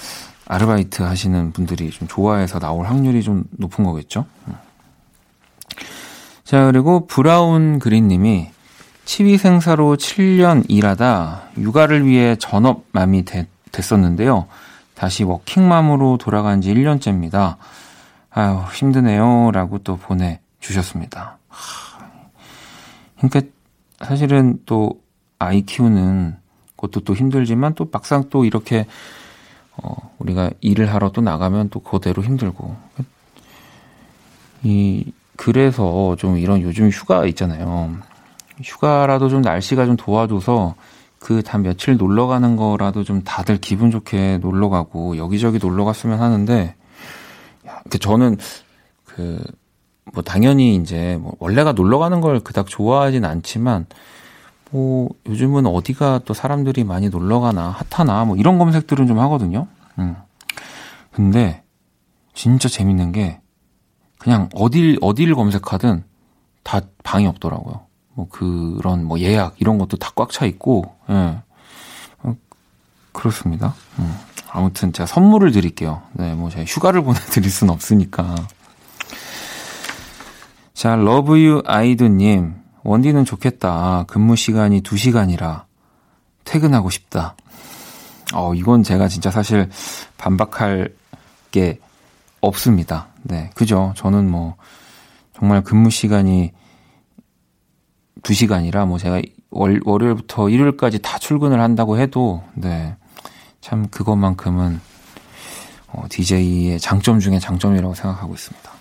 아르바이트 0.48 1.04
하시는 1.04 1.52
분들이 1.52 1.92
좀 1.92 2.08
좋아해서 2.08 2.60
나올 2.60 2.86
확률이 2.88 3.22
좀 3.22 3.44
높은 3.52 3.84
거겠죠. 3.84 4.26
음. 4.48 4.56
자, 6.44 6.66
그리고 6.66 7.06
브라운 7.06 7.78
그린님이 7.78 8.50
치위 9.10 9.40
생사로 9.40 9.96
7년 9.96 10.66
일하다 10.68 11.42
육아를 11.58 12.06
위해 12.06 12.36
전업맘이 12.36 13.26
되, 13.26 13.48
됐었는데요. 13.72 14.46
다시 14.94 15.24
워킹맘으로 15.24 16.20
돌아간 16.20 16.62
지 16.62 16.72
1년째입니다. 16.72 17.56
아유, 18.30 18.62
힘드네요. 18.72 19.50
라고 19.52 19.80
또 19.80 19.98
보내주셨습니다. 19.98 21.40
그러니까 23.18 23.42
사실은 24.00 24.60
또 24.68 25.02
아이 25.40 25.64
키우는 25.64 26.38
것도 26.78 27.00
또 27.00 27.16
힘들지만 27.16 27.74
또 27.74 27.90
막상 27.92 28.26
또 28.30 28.46
이렇게 28.46 28.86
어, 29.76 29.96
우리가 30.20 30.52
일을 30.62 30.94
하러 30.94 31.12
또 31.12 31.22
나가면 31.22 31.70
또 31.72 31.80
그대로 31.80 32.24
힘들고. 32.24 32.78
이, 34.62 35.12
그래서 35.36 36.16
좀 36.20 36.38
이런 36.38 36.62
요즘 36.62 36.92
휴가 36.92 37.26
있잖아요. 37.26 38.08
휴가라도 38.64 39.30
좀 39.30 39.42
날씨가 39.42 39.86
좀 39.86 39.96
도와줘서 39.96 40.76
그 41.20 41.42
단 41.44 41.62
며칠 41.62 41.98
놀러 41.98 42.28
가는 42.28 42.56
거라도 42.56 43.04
좀 43.04 43.24
다들 43.24 43.58
기분 43.58 43.92
좋게 43.92 44.38
놀러 44.40 44.70
가고 44.70 45.18
여기저기 45.18 45.60
놀러 45.60 45.84
갔으면 45.84 46.22
하는데, 46.22 46.76
야, 47.68 47.82
그 47.90 48.00
저는 48.00 48.38
그, 49.06 49.44
뭐 50.14 50.24
당연히 50.24 50.76
이제 50.76 51.18
뭐 51.22 51.34
원래가 51.40 51.74
놀러 51.74 52.00
가는 52.00 52.22
걸 52.22 52.40
그닥 52.40 52.68
좋아하진 52.68 53.26
않지만, 53.26 53.86
뭐 54.72 55.10
요즘은 55.28 55.66
어디가 55.66 56.22
또 56.26 56.34
사람들이 56.34 56.84
많이 56.84 57.10
놀러 57.10 57.40
가나 57.40 57.76
핫하나 57.90 58.24
뭐 58.26 58.38
이런 58.38 58.58
검색들은 58.58 59.08
좀 59.08 59.20
하거든요. 59.20 59.68
음. 59.98 60.16
근데 61.12 61.64
진짜 62.34 62.70
재밌는 62.70 63.12
게 63.12 63.42
그냥 64.20 64.48
어딜 64.54 64.98
어딜 65.02 65.36
검색하든 65.36 66.04
다 66.64 66.82
방이 67.04 67.28
없더라고요. 67.28 67.89
뭐 68.20 68.28
그런 68.30 69.06
뭐 69.06 69.18
예약 69.20 69.56
이런 69.60 69.78
것도 69.78 69.96
다 69.96 70.12
꽉 70.14 70.32
차 70.32 70.46
있고 70.46 70.94
예. 71.10 71.40
어, 72.24 72.36
그렇습니다. 73.14 73.74
음. 73.98 74.14
아무튼 74.52 74.92
제가 74.92 75.08
선물을 75.08 75.52
드릴게요. 75.54 76.02
네, 76.12 76.34
뭐 76.34 76.50
제가 76.50 76.66
휴가를 76.66 77.02
보내드릴 77.06 77.50
순 77.50 77.70
없으니까. 77.70 78.36
자, 80.74 80.96
러브유 80.96 81.64
아이드님. 81.66 82.56
원디는 82.84 83.24
좋겠다. 83.26 84.06
근무 84.08 84.36
시간이 84.36 84.82
2시간이라 84.82 85.64
퇴근하고 86.46 86.90
싶다. 86.90 87.36
어, 88.34 88.54
이건 88.54 88.84
제가 88.84 89.08
진짜 89.08 89.32
사실 89.32 89.70
반박할 90.18 90.94
게 91.52 91.80
없습니다. 92.42 93.08
네, 93.22 93.50
그죠. 93.56 93.94
저는 93.96 94.30
뭐, 94.30 94.56
정말 95.38 95.62
근무 95.62 95.90
시간이 95.90 96.52
2시간이라 98.24 98.88
뭐 98.88 98.98
제가 98.98 99.22
월, 99.52 99.82
월요일부터 99.84 100.50
일요일까지 100.50 101.00
다 101.00 101.18
출근을 101.18 101.60
한다고 101.60 101.98
해도, 101.98 102.44
네, 102.54 102.96
참 103.62 103.88
그것만큼은 103.90 104.80
어, 105.88 106.06
DJ의 106.10 106.80
장점 106.80 107.20
중에 107.20 107.40
장점이라고 107.40 107.96
생각하고 107.96 108.34
있습니다. 108.34 108.72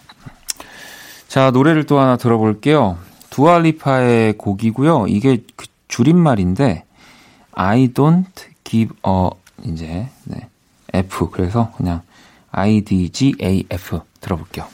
자, 1.29 1.51
노래를 1.51 1.85
또 1.87 1.99
하나 1.99 2.17
들어볼게요. 2.17 2.99
두알리파의 3.31 4.35
곡이고요. 4.39 5.07
이게 5.09 5.43
그 5.57 5.67
줄임말인데 5.89 6.85
I 7.53 7.89
don't 7.89 8.25
give 8.65 8.97
a 9.07 9.31
이제 9.65 10.09
네. 10.25 10.49
F 10.93 11.31
그래서 11.31 11.73
그냥 11.77 12.03
I 12.51 12.81
D 12.83 13.11
G 13.11 13.35
A 13.41 13.65
F 13.71 14.01
들어볼게요. 14.21 14.67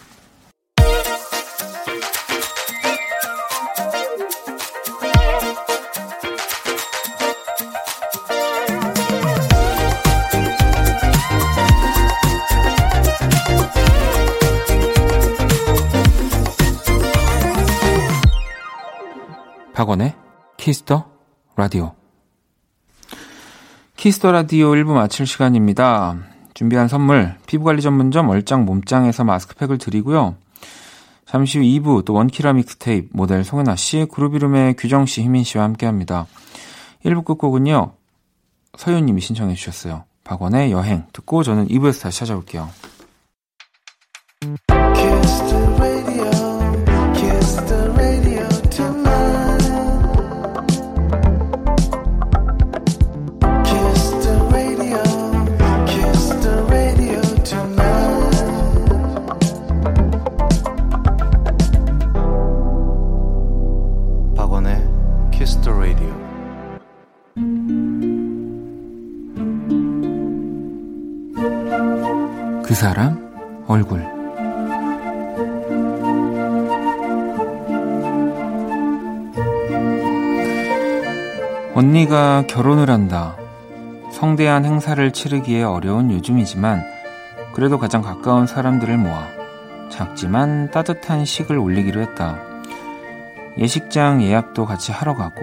박원의 19.74 20.14
Kiss 20.56 20.84
the 20.84 21.04
Radio. 21.56 21.94
Kiss 23.96 24.16
the 24.16 24.30
Radio 24.30 24.70
1부 24.70 24.92
마칠 24.92 25.26
시간입니다. 25.26 26.16
준비한 26.54 26.86
선물, 26.86 27.34
피부관리 27.46 27.82
전문점 27.82 28.28
얼짱 28.28 28.64
몸짱에서 28.66 29.24
마스크팩을 29.24 29.78
드리고요. 29.78 30.36
잠시 31.26 31.58
후 31.58 31.64
2부 31.64 32.04
또 32.04 32.12
원키라 32.12 32.52
믹스테이프 32.52 33.08
모델 33.12 33.42
송해나 33.42 33.74
씨, 33.74 34.06
그루비룸의 34.12 34.76
규정 34.76 35.06
씨, 35.06 35.22
휘민 35.22 35.42
씨와 35.42 35.64
함께 35.64 35.86
합니다. 35.86 36.28
1부 37.04 37.24
끝곡은요. 37.24 37.94
서윤님이 38.78 39.20
신청해 39.20 39.56
주셨어요. 39.56 40.04
박원의 40.22 40.70
여행 40.70 41.06
듣고 41.12 41.42
저는 41.42 41.66
2부에서 41.66 42.02
다시 42.02 42.20
찾아올게요. 42.20 42.68
그 72.74 72.80
사람 72.80 73.64
얼굴 73.68 74.04
언니가 81.76 82.42
결혼을 82.48 82.90
한다. 82.90 83.36
성대한 84.10 84.64
행사를 84.64 85.08
치르기에 85.12 85.62
어려운 85.62 86.10
요즘이지만 86.10 86.82
그래도 87.54 87.78
가장 87.78 88.02
가까운 88.02 88.48
사람들을 88.48 88.98
모아 88.98 89.28
작지만 89.88 90.72
따뜻한 90.72 91.24
식을 91.24 91.56
올리기로 91.56 92.00
했다. 92.00 92.40
예식장 93.56 94.20
예약도 94.20 94.66
같이 94.66 94.90
하러 94.90 95.14
가고 95.14 95.42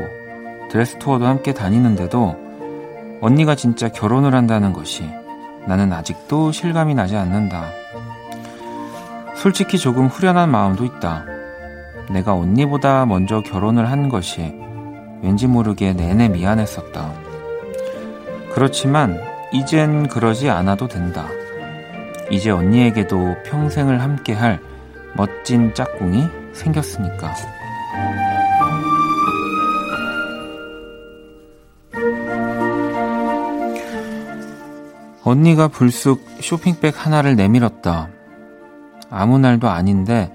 드레스 0.70 0.98
투어도 0.98 1.28
함께 1.28 1.54
다니는데도 1.54 3.20
언니가 3.22 3.56
진짜 3.56 3.88
결혼을 3.88 4.36
한다는 4.36 4.74
것이 4.74 5.21
나는 5.68 5.94
아직도 5.94 6.52
실감이 6.52 6.96
나지 6.96 7.16
않는다. 7.16 7.66
솔직히 9.36 9.78
조금 9.78 10.08
후련한 10.08 10.50
마음도 10.50 10.86
있다. 10.86 11.26
내가 12.10 12.34
언니보다 12.34 13.06
먼저 13.06 13.42
결혼을 13.42 13.90
한 13.90 14.10
것이 14.10 14.54
왠지 15.22 15.48
모르게 15.48 15.94
내내 15.94 16.30
미안했었다. 16.30 17.14
그렇지만 18.54 19.20
이젠 19.54 20.08
그러지 20.08 20.50
않아도 20.50 20.88
된다. 20.88 21.28
이제 22.30 22.50
언니에게도 22.50 23.36
평생을 23.46 24.02
함께 24.02 24.34
할 24.34 24.60
멋진 25.16 25.74
짝꿍이 25.74 26.28
생겼으니까. 26.54 27.34
언니가 35.32 35.70
불쑥 35.70 36.20
쇼핑백 36.42 37.06
하나를 37.06 37.38
내밀었다. 37.38 38.10
아무 39.10 39.40
날도 39.40 39.70
아닌데 39.70 40.30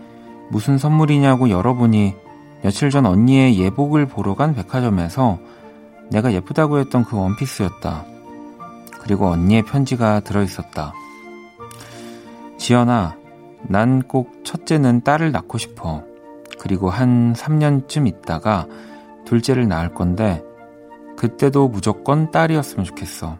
무슨 0.51 0.79
선물이냐고 0.79 1.51
열어보니 1.51 2.15
며칠 2.63 2.89
전 2.89 3.05
언니의 3.05 3.59
예복을 3.59 4.07
보러 4.07 4.35
간 4.35 4.55
백화점에서 4.55 5.39
내가 6.11 6.33
예쁘다고 6.33 6.79
했던 6.79 7.05
그 7.05 7.19
원피스였다. 7.19 8.07
그리고 9.03 9.27
언니의 9.27 9.63
편지가 9.65 10.21
들어있었다. 10.21 10.95
지연아, 12.57 13.17
난 13.69 14.01
꼭 14.09 14.45
첫째는 14.45 15.03
딸을 15.03 15.31
낳고 15.31 15.59
싶어. 15.59 16.05
그리고 16.59 16.89
한 16.89 17.35
3년쯤 17.35 18.09
있다가 18.09 18.67
둘째를 19.27 19.69
낳을 19.69 19.93
건데, 19.93 20.43
그때도 21.19 21.69
무조건 21.69 22.31
딸이었으면 22.31 22.85
좋겠어. 22.87 23.39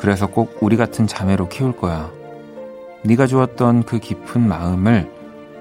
그래서 0.00 0.26
꼭 0.26 0.56
우리 0.62 0.76
같은 0.76 1.06
자매로 1.06 1.48
키울 1.48 1.76
거야. 1.76 2.10
네가 3.02 3.26
주었던 3.26 3.84
그 3.84 3.98
깊은 3.98 4.40
마음을 4.40 5.10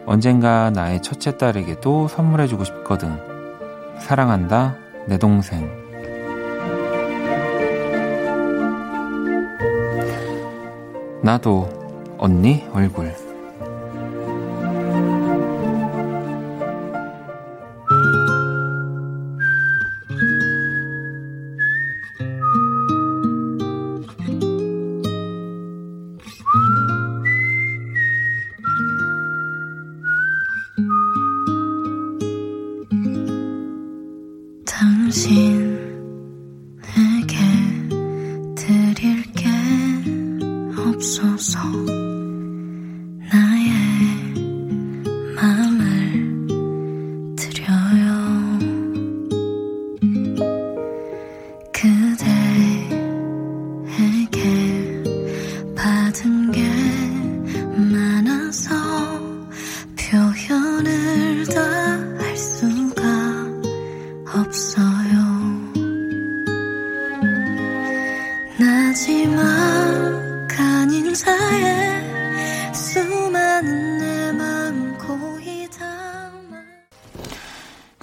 언젠가 0.06 0.70
나의 0.70 1.02
첫째 1.02 1.38
딸에게도 1.38 2.08
선물해주고 2.08 2.64
싶거든. 2.64 3.18
사랑한다, 4.00 4.78
내 5.08 5.18
동생. 5.18 5.70
나도 11.22 11.70
언니 12.18 12.66
얼굴. 12.72 13.29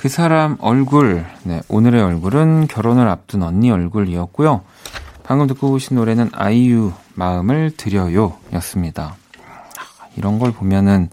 그 0.07 0.11
사람 0.11 0.57
얼굴, 0.61 1.27
네, 1.43 1.63
오늘의 1.69 2.01
얼굴은 2.01 2.69
결혼을 2.69 3.09
앞둔 3.09 3.43
언니 3.43 3.73
얼굴이었고요. 3.73 4.63
방금 5.25 5.49
듣고 5.49 5.73
오신 5.73 5.97
노래는 5.97 6.31
아이유 6.33 6.93
마음을 7.15 7.73
드려요 7.77 8.39
였습니다. 8.53 9.17
이런 10.17 10.39
걸 10.39 10.53
보면은 10.53 11.11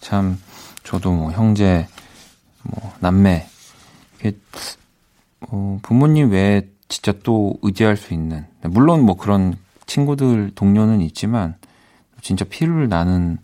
참 0.00 0.40
저도 0.82 1.12
뭐 1.12 1.30
형제, 1.30 1.88
뭐 2.62 2.90
남매, 3.00 3.46
어, 5.50 5.78
부모님 5.82 6.30
외에 6.30 6.66
진짜 6.88 7.12
또 7.22 7.58
의지할 7.60 7.98
수 7.98 8.14
있는 8.14 8.46
물론 8.62 9.02
뭐 9.02 9.18
그런 9.18 9.58
친구들 9.84 10.52
동료는 10.54 11.02
있지만 11.02 11.54
진짜 12.22 12.46
피를 12.48 12.88
나는 12.88 13.36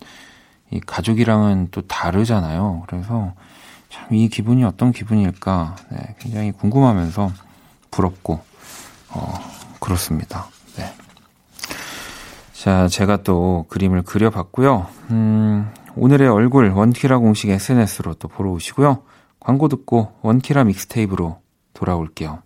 이 0.71 0.79
가족이랑은 0.79 1.67
또 1.69 1.81
다르잖아요. 1.81 2.85
그래서 2.87 3.35
참 3.93 4.07
이 4.11 4.27
기분이 4.27 4.63
어떤 4.63 4.91
기분일까 4.91 5.75
네, 5.91 6.15
굉장히 6.19 6.51
궁금하면서 6.51 7.31
부럽고 7.91 8.41
어, 9.09 9.33
그렇습니다. 9.79 10.47
네. 10.77 10.93
자, 12.53 12.87
제가 12.87 13.23
또 13.23 13.65
그림을 13.69 14.01
그려봤고요. 14.03 14.87
음, 15.11 15.71
오늘의 15.95 16.27
얼굴 16.29 16.69
원키라 16.69 17.19
공식 17.19 17.49
SNS로 17.49 18.15
또 18.15 18.27
보러 18.27 18.51
오시고요. 18.51 19.03
광고 19.39 19.67
듣고 19.67 20.13
원키라 20.21 20.63
믹스테이프로 20.63 21.37
돌아올게요. 21.73 22.41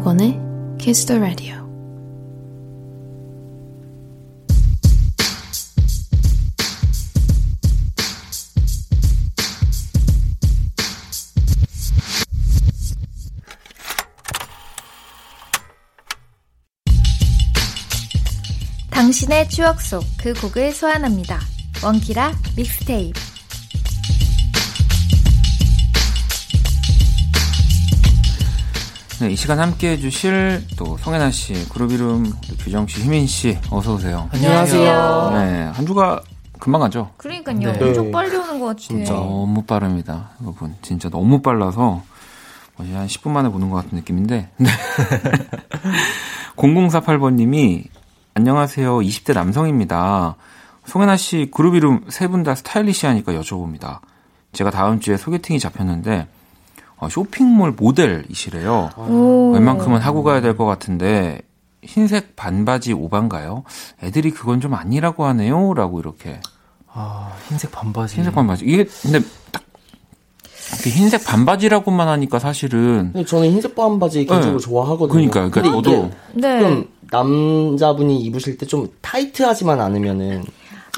박원의 0.00 0.40
Kiss 0.78 1.04
the 1.04 1.20
Radio. 1.20 1.60
당신의 18.90 19.50
추억 19.50 19.82
속 19.82 20.02
그 20.18 20.32
곡을 20.34 20.72
소환합니다. 20.72 21.40
원키라 21.84 22.32
믹스테이프. 22.56 23.29
네, 29.20 29.30
이 29.30 29.36
시간 29.36 29.60
함께 29.60 29.90
해주실 29.92 30.66
또 30.78 30.96
송혜나 30.96 31.30
씨, 31.30 31.68
그룹 31.68 31.92
이름 31.92 32.32
규정 32.58 32.86
씨, 32.86 33.02
희민 33.02 33.26
씨, 33.26 33.58
어서 33.70 33.94
오세요. 33.94 34.28
안녕하세요. 34.32 35.30
네, 35.34 35.64
한 35.74 35.86
주가 35.86 36.20
금방 36.58 36.80
가죠. 36.80 37.10
그러니까요. 37.18 37.58
네. 37.72 37.78
엄청 37.82 38.10
빨리 38.10 38.34
오는 38.34 38.58
것 38.60 38.66
같아요. 38.66 38.76
진짜 38.76 39.12
너무 39.12 39.62
빠릅니다, 39.62 40.30
여러분. 40.42 40.74
진짜 40.80 41.10
너무 41.10 41.42
빨라서 41.42 42.02
거의 42.76 42.92
한 42.94 43.06
10분 43.06 43.30
만에 43.30 43.50
보는 43.50 43.68
것 43.68 43.76
같은 43.76 43.98
느낌인데. 43.98 44.48
0048번님이 46.56 47.84
안녕하세요. 48.34 48.98
20대 48.98 49.34
남성입니다. 49.34 50.36
송혜나 50.86 51.16
씨 51.18 51.50
그룹 51.52 51.74
이름 51.74 52.04
세 52.08 52.26
분 52.28 52.42
다 52.42 52.54
스타일리시하니까 52.54 53.32
여쭤봅니다. 53.32 53.98
제가 54.52 54.70
다음 54.70 54.98
주에 55.00 55.16
소개팅이 55.18 55.58
잡혔는데 55.58 56.20
어, 56.20 56.26
쇼핑몰 57.08 57.72
모델이시래요. 57.72 58.90
오. 58.96 59.52
웬만큼은 59.54 60.00
하고 60.00 60.22
가야 60.22 60.40
될 60.40 60.56
것 60.56 60.66
같은데 60.66 61.40
흰색 61.82 62.36
반바지 62.36 62.92
오반가요? 62.92 63.64
애들이 64.02 64.30
그건 64.32 64.60
좀 64.60 64.74
아니라고 64.74 65.24
하네요. 65.26 65.72
라고 65.74 65.98
이렇게. 66.00 66.40
아, 66.92 67.32
흰색 67.48 67.70
반바지. 67.72 68.16
흰색 68.16 68.34
반바지. 68.34 68.64
이게 68.66 68.84
근데 69.02 69.20
딱 69.52 69.62
흰색 70.84 71.24
반바지라고만 71.24 72.06
하니까 72.08 72.38
사실은 72.38 73.12
저는 73.26 73.50
흰색 73.50 73.74
반바지 73.74 74.26
개인적으로 74.26 74.58
네. 74.58 74.64
좋아하거든요. 74.64 75.08
그러니까 75.08 75.48
그러니까 75.48 75.74
저도 75.82 76.10
네. 76.34 76.84
남자분이 77.10 78.20
입으실 78.20 78.56
때 78.58 78.66
좀 78.66 78.88
타이트하지만 79.00 79.80
않으면은 79.80 80.44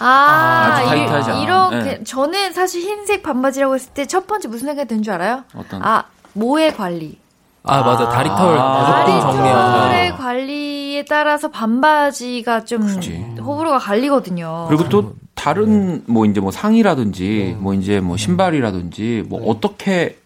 아, 0.02 0.82
아 0.84 0.94
이, 0.94 1.42
이렇게 1.42 1.76
네. 1.98 2.04
저는 2.04 2.52
사실 2.52 2.82
흰색 2.82 3.22
반바지라고 3.22 3.74
했을 3.74 3.92
때 3.94 4.04
첫 4.06 4.26
번째 4.26 4.48
무슨 4.48 4.66
생각이 4.68 4.88
든 4.88 5.02
줄 5.02 5.14
알아요? 5.14 5.44
어떤? 5.56 5.82
아 5.82 6.04
모의 6.32 6.74
관리. 6.74 7.18
아, 7.64 7.80
맞아. 7.82 8.08
다리털 8.08 8.58
아, 8.58 8.78
무조건 8.80 9.20
정리하자. 9.20 9.72
다리털의 9.72 10.16
관리에 10.16 11.04
따라서 11.04 11.48
반바지가 11.48 12.64
좀 12.64 12.84
그치. 12.86 13.16
호불호가 13.40 13.78
갈리거든요. 13.78 14.66
그리고 14.68 14.88
또 14.88 15.14
다른 15.34 16.02
뭐 16.08 16.26
이제 16.26 16.40
뭐 16.40 16.50
상의라든지 16.50 17.54
네. 17.54 17.60
뭐 17.60 17.72
이제 17.74 18.00
뭐 18.00 18.16
신발이라든지 18.16 19.24
뭐 19.28 19.40
네. 19.40 19.46
어떻게 19.48 20.18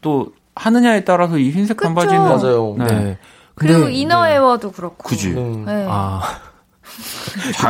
또 0.00 0.32
하느냐에 0.56 1.04
따라서 1.04 1.38
이 1.38 1.50
흰색 1.50 1.76
그쵸? 1.76 1.86
반바지는 1.94 2.22
맞아요. 2.22 2.74
네. 2.78 2.84
네. 2.86 3.18
그리고 3.54 3.88
이너웨어도 3.88 4.72
그렇고. 4.72 5.08
그지. 5.08 5.30
네. 5.34 5.86
아. 5.88 6.22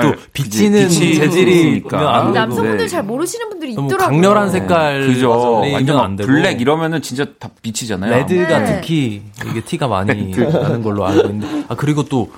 또 0.02 0.14
비치는 0.32 0.88
재질이니까 0.88 2.30
남성분들 2.32 2.76
네. 2.78 2.88
잘 2.88 3.02
모르시는 3.02 3.48
분들이 3.50 3.72
있더라고요. 3.72 3.98
강렬한 3.98 4.50
색깔 4.50 5.06
그죠. 5.06 5.60
완전 5.72 6.16
블랙 6.16 6.60
이러면은 6.60 7.02
진짜 7.02 7.26
다 7.38 7.50
비치잖아요. 7.62 8.10
레드가 8.10 8.58
네. 8.60 8.74
특히 8.80 9.22
이게 9.48 9.60
티가 9.60 9.88
많이 9.88 10.30
나는 10.34 10.82
걸로 10.82 11.06
알고 11.06 11.28
있는데 11.28 11.64
아 11.68 11.74
그리고 11.74 12.04
또 12.04 12.30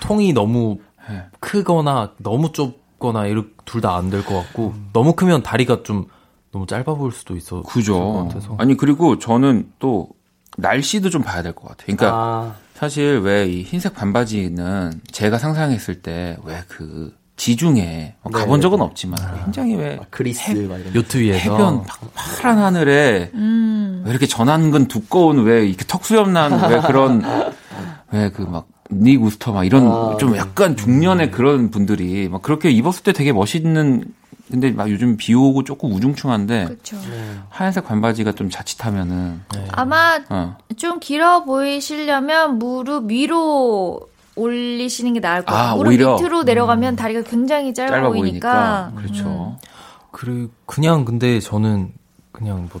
통이 0.00 0.32
너무 0.32 0.78
네. 1.08 1.22
크거나 1.40 2.12
너무 2.18 2.52
좁거나 2.52 3.26
이렇게 3.26 3.48
둘 3.64 3.80
다 3.80 3.96
안 3.96 4.10
될 4.10 4.22
것 4.24 4.34
같고 4.34 4.72
음. 4.76 4.90
너무 4.92 5.14
크면 5.14 5.42
다리가 5.42 5.82
좀 5.82 6.06
너무 6.52 6.66
짧아 6.66 6.84
보일 6.94 7.12
수도 7.12 7.36
있어. 7.36 7.62
그죠. 7.62 8.28
아니 8.58 8.76
그리고 8.76 9.18
저는 9.18 9.70
또 9.78 10.08
날씨도 10.56 11.10
좀 11.10 11.22
봐야 11.22 11.42
될 11.42 11.52
것 11.54 11.68
같아요. 11.68 11.96
그러니까 11.96 12.16
아. 12.18 12.54
사실 12.78 13.18
왜 13.24 13.48
이 13.48 13.62
흰색 13.64 13.94
반바지는 13.94 15.00
제가 15.10 15.38
상상했을 15.38 16.00
때왜그 16.00 17.12
지중해 17.36 18.14
뭐 18.22 18.32
네. 18.32 18.38
가본 18.38 18.60
적은 18.60 18.80
없지만 18.80 19.18
아. 19.20 19.42
굉장히 19.44 19.74
왜 19.74 19.98
그리스 20.10 20.48
해, 20.50 20.54
요트 20.94 21.18
위에서 21.18 21.38
해변 21.52 21.82
파란 22.14 22.58
하늘에 22.58 23.30
음. 23.34 24.02
왜 24.04 24.10
이렇게 24.12 24.26
전완근 24.26 24.86
두꺼운 24.86 25.44
왜 25.44 25.66
이렇게 25.66 25.84
턱수염 25.86 26.32
난왜 26.32 26.82
그런 26.82 27.22
왜 28.12 28.30
그 28.30 28.42
막 28.42 28.68
닉 28.90 29.22
우스터 29.22 29.52
막 29.52 29.64
이런 29.64 29.86
아, 29.86 30.16
좀 30.18 30.36
약간 30.36 30.76
중년의 30.76 31.30
그런 31.30 31.70
분들이 31.70 32.28
막 32.28 32.42
그렇게 32.42 32.70
입었을 32.70 33.02
때 33.02 33.12
되게 33.12 33.32
멋있는 33.32 34.04
근데 34.50 34.70
막 34.70 34.90
요즘 34.90 35.18
비 35.18 35.34
오고 35.34 35.64
조금 35.64 35.92
우중충한데 35.92 36.66
그쵸. 36.68 36.96
네. 36.96 37.34
하얀색 37.50 37.86
반바지가 37.86 38.32
좀 38.32 38.48
자칫하면은 38.48 39.42
네. 39.54 39.68
아마 39.72 40.18
어. 40.30 40.56
좀 40.76 41.00
길어 41.00 41.44
보이시려면 41.44 42.58
무릎 42.58 43.10
위로 43.10 44.08
올리시는 44.36 45.12
게 45.14 45.20
나을 45.20 45.44
것 45.44 45.52
같아요. 45.52 45.72
아, 45.72 45.76
무릎 45.76 45.90
오히려? 45.90 46.16
밑으로 46.16 46.44
내려가면 46.44 46.94
음. 46.94 46.96
다리가 46.96 47.22
굉장히 47.22 47.74
짧아, 47.74 47.90
짧아 47.90 48.08
보이니까. 48.08 48.90
보이니까. 48.94 49.02
그렇죠. 49.02 49.56
음. 49.60 49.68
그리고 50.12 50.48
그냥 50.64 51.04
근데 51.04 51.40
저는 51.40 51.92
그냥 52.32 52.68
뭐 52.72 52.80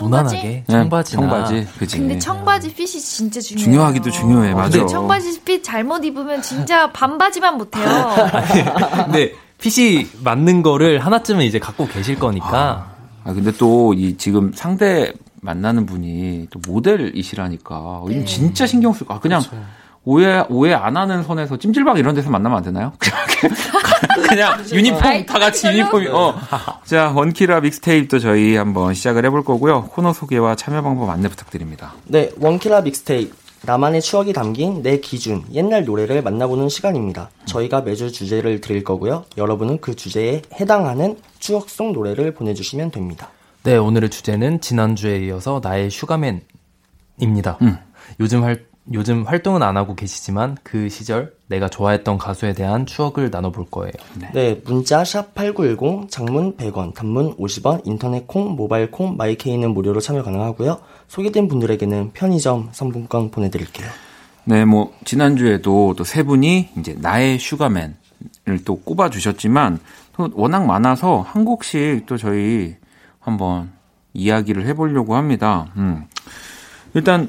무난하게 0.00 0.64
청바지나 0.68 1.22
네, 1.22 1.28
청바지, 1.28 1.68
그치. 1.78 1.98
근데 1.98 2.18
청바지 2.18 2.74
핏이 2.74 2.88
진짜 3.00 3.40
중요해요. 3.40 3.64
중요하기도 3.64 4.10
중요해, 4.10 4.54
맞아. 4.54 4.86
청바지 4.86 5.40
핏 5.42 5.62
잘못 5.64 6.04
입으면 6.04 6.42
진짜 6.42 6.90
반바지만 6.92 7.56
못해요. 7.58 7.84
근데 9.06 9.32
핏이 9.58 10.06
맞는 10.22 10.62
거를 10.62 10.98
하나쯤은 11.04 11.44
이제 11.44 11.58
갖고 11.58 11.86
계실 11.86 12.18
거니까. 12.18 12.48
아, 13.24 13.30
아 13.30 13.32
근데 13.32 13.50
또 13.52 13.94
이 13.94 14.16
지금 14.18 14.52
상대 14.54 15.12
만나는 15.40 15.86
분이 15.86 16.48
또 16.50 16.60
모델이시라니까 16.66 18.02
네. 18.08 18.24
진짜 18.24 18.66
신경 18.66 18.92
쓸 18.92 19.06
거. 19.06 19.14
아, 19.14 19.20
그냥 19.20 19.40
그렇죠. 19.40 19.64
오해 20.06 20.44
오해 20.48 20.72
안 20.72 20.96
하는 20.96 21.24
선에서 21.24 21.58
찜질방 21.58 21.98
이런 21.98 22.14
데서 22.14 22.30
만나면 22.30 22.58
안 22.58 22.64
되나요? 22.64 22.92
그냥 24.28 24.64
유니폼 24.72 25.26
다 25.26 25.38
같이 25.40 25.66
유니폼이 25.66 26.06
어. 26.08 26.32
자, 26.84 27.10
원키라 27.10 27.60
믹스테이프도 27.60 28.20
저희 28.20 28.54
한번 28.56 28.94
시작을 28.94 29.24
해볼 29.26 29.44
거고요. 29.44 29.86
코너 29.86 30.12
소개와 30.12 30.54
참여 30.54 30.82
방법 30.82 31.10
안내 31.10 31.28
부탁드립니다. 31.28 31.92
네, 32.04 32.30
원키라 32.38 32.82
믹스테이프 32.82 33.34
나만의 33.62 34.00
추억이 34.00 34.32
담긴 34.32 34.82
내 34.82 35.00
기준 35.00 35.42
옛날 35.52 35.84
노래를 35.84 36.22
만나보는 36.22 36.68
시간입니다. 36.68 37.30
저희가 37.46 37.80
매주 37.80 38.12
주제를 38.12 38.60
드릴 38.60 38.84
거고요. 38.84 39.24
여러분은 39.36 39.80
그 39.80 39.96
주제에 39.96 40.42
해당하는 40.60 41.16
추억 41.40 41.68
속 41.68 41.90
노래를 41.90 42.32
보내주시면 42.32 42.92
됩니다. 42.92 43.30
네, 43.64 43.76
오늘의 43.76 44.10
주제는 44.10 44.60
지난주에 44.60 45.18
이어서 45.26 45.60
나의 45.60 45.90
슈가맨입니다. 45.90 47.58
음. 47.62 47.76
요즘 48.20 48.44
활, 48.44 48.65
요즘 48.92 49.24
활동은 49.24 49.62
안 49.62 49.76
하고 49.76 49.94
계시지만 49.94 50.56
그 50.62 50.88
시절 50.88 51.34
내가 51.48 51.68
좋아했던 51.68 52.18
가수에 52.18 52.52
대한 52.52 52.86
추억을 52.86 53.30
나눠볼 53.30 53.66
거예요. 53.70 53.92
네, 54.14 54.30
네 54.32 54.60
문자 54.64 55.04
샵 55.04 55.34
8910 55.34 56.10
장문 56.10 56.56
100원, 56.56 56.94
단문 56.94 57.36
50원, 57.36 57.82
인터넷 57.84 58.26
콩, 58.26 58.54
모바일 58.54 58.90
콩, 58.90 59.16
마이케이는 59.16 59.74
무료로 59.74 60.00
참여 60.00 60.22
가능하고요. 60.22 60.78
소개된 61.08 61.48
분들에게는 61.48 62.12
편의점 62.12 62.68
상품권 62.72 63.30
보내드릴게요. 63.30 63.88
네, 64.44 64.64
뭐 64.64 64.92
지난주에도 65.04 65.94
또 65.96 66.04
세 66.04 66.22
분이 66.22 66.68
이제 66.78 66.96
나의 67.00 67.38
슈가맨을 67.40 67.94
또 68.64 68.76
꼽아 68.76 69.10
주셨지만 69.10 69.80
또 70.16 70.30
워낙 70.34 70.64
많아서 70.64 71.20
한 71.20 71.44
곡씩 71.44 72.06
또 72.06 72.16
저희 72.16 72.76
한번 73.18 73.72
이야기를 74.14 74.66
해보려고 74.66 75.16
합니다. 75.16 75.66
음. 75.76 76.04
일단 76.94 77.28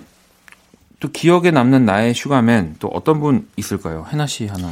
또 1.00 1.10
기억에 1.10 1.52
남는 1.52 1.86
나의 1.86 2.14
슈가맨 2.14 2.78
또 2.80 2.88
어떤 2.94 3.20
분 3.20 3.48
있을까요? 3.56 4.06
해나 4.12 4.26
씨 4.26 4.48
하나. 4.48 4.70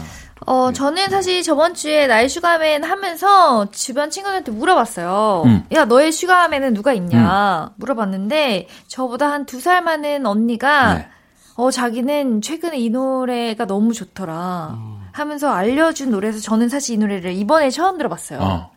어, 0.48 0.72
저는 0.72 1.10
사실 1.10 1.42
저번 1.44 1.74
주에 1.74 2.08
나의 2.08 2.30
슈가맨 2.30 2.84
하면서 2.84 3.70
주변 3.72 4.10
친구들한테 4.10 4.52
물어봤어요. 4.52 5.44
음. 5.46 5.64
야, 5.74 5.86
너의 5.86 6.12
슈가맨은 6.12 6.74
누가 6.74 6.94
있냐? 6.94 7.72
음. 7.72 7.74
물어봤는데, 7.78 8.68
저보다 8.88 9.32
한 9.32 9.46
두 9.46 9.60
살 9.62 9.82
많은 9.82 10.26
언니가, 10.26 10.94
네. 10.96 11.08
어, 11.56 11.72
자기는 11.72 12.42
최근에 12.42 12.78
이 12.80 12.90
노래가 12.90 13.66
너무 13.66 13.94
좋더라. 13.94 14.72
음. 14.76 15.08
하면서 15.14 15.52
알려준 15.52 16.12
노래에서 16.12 16.40
저는 16.42 16.68
사실 16.70 16.96
이 16.96 16.98
노래를 16.98 17.32
이번에 17.32 17.70
처음 17.70 17.98
들어봤어요. 17.98 18.40
어. 18.42 18.72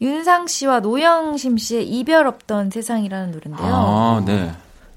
윤상 0.00 0.48
씨와 0.48 0.80
노영심 0.80 1.58
씨의 1.58 1.86
이별 1.88 2.26
없던 2.26 2.70
세상이라는 2.70 3.30
노래인데요. 3.30 3.68
아, 3.72 4.22
네. 4.26 4.50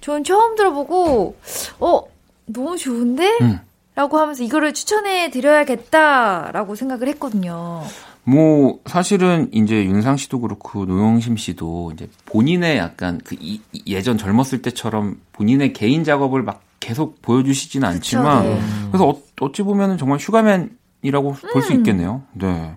전 0.05 0.23
처음 0.23 0.55
들어보고 0.55 1.35
어 1.79 2.01
너무 2.45 2.77
좋은데? 2.77 3.27
음. 3.41 3.59
라고 3.95 4.19
하면서 4.19 4.43
이거를 4.43 4.71
추천해 4.71 5.31
드려야겠다라고 5.31 6.75
생각을 6.75 7.07
했거든요. 7.07 7.81
뭐 8.23 8.79
사실은 8.85 9.49
이제 9.51 9.83
윤상 9.83 10.17
씨도 10.17 10.41
그렇고 10.41 10.85
노영심 10.85 11.37
씨도 11.37 11.93
이제 11.95 12.07
본인의 12.25 12.77
약간 12.77 13.19
그 13.23 13.35
이, 13.39 13.61
예전 13.87 14.19
젊었을 14.19 14.61
때처럼 14.61 15.19
본인의 15.31 15.73
개인 15.73 16.03
작업을 16.03 16.43
막 16.43 16.61
계속 16.79 17.19
보여주시지는 17.23 17.87
않지만 17.87 18.43
그쵸, 18.43 18.53
네. 18.53 18.61
그래서 18.91 19.07
어, 19.07 19.21
어찌 19.41 19.63
보면은 19.63 19.97
정말 19.97 20.19
슈가맨이라고 20.19 21.29
음. 21.31 21.49
볼수 21.51 21.73
있겠네요. 21.73 22.21
네. 22.33 22.75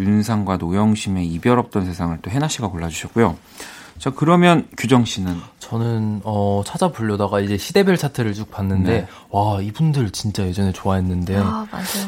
윤상과 0.00 0.56
노영심의 0.56 1.24
이별 1.28 1.60
없던 1.60 1.84
세상을 1.84 2.18
또 2.20 2.32
해나 2.32 2.48
씨가 2.48 2.66
골라주셨고요. 2.66 3.36
자, 3.98 4.10
그러면 4.10 4.66
규정 4.76 5.04
씨는? 5.04 5.36
저는, 5.58 6.22
어, 6.24 6.62
찾아보려다가 6.64 7.40
이제 7.40 7.56
시대별 7.56 7.96
차트를 7.96 8.34
쭉 8.34 8.50
봤는데, 8.50 8.92
네. 8.92 9.06
와, 9.30 9.60
이분들 9.60 10.10
진짜 10.10 10.46
예전에 10.46 10.72
좋아했는데, 10.72 11.36
아, 11.38 11.66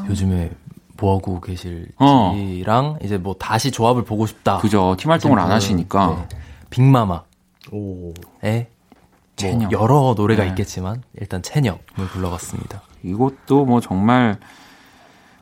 요즘에 0.09 0.51
뭐하고 0.99 1.41
계실지랑, 1.41 1.95
어. 1.99 2.99
이제 3.03 3.19
뭐 3.19 3.35
다시 3.39 3.71
조합을 3.71 4.05
보고 4.05 4.27
싶다. 4.27 4.59
그죠. 4.59 4.97
팀 4.99 5.11
활동을 5.11 5.39
안 5.39 5.51
하시니까. 5.51 6.27
네. 6.29 6.37
빅마마. 6.71 7.23
오. 7.73 8.13
에? 8.45 8.69
뭐 9.43 9.69
여러 9.71 10.15
노래가 10.17 10.45
네. 10.45 10.49
있겠지만, 10.51 11.03
일단 11.19 11.43
채녁을 11.43 11.81
불러봤습니다. 12.13 12.83
이것도 13.03 13.65
뭐 13.65 13.81
정말, 13.81 14.39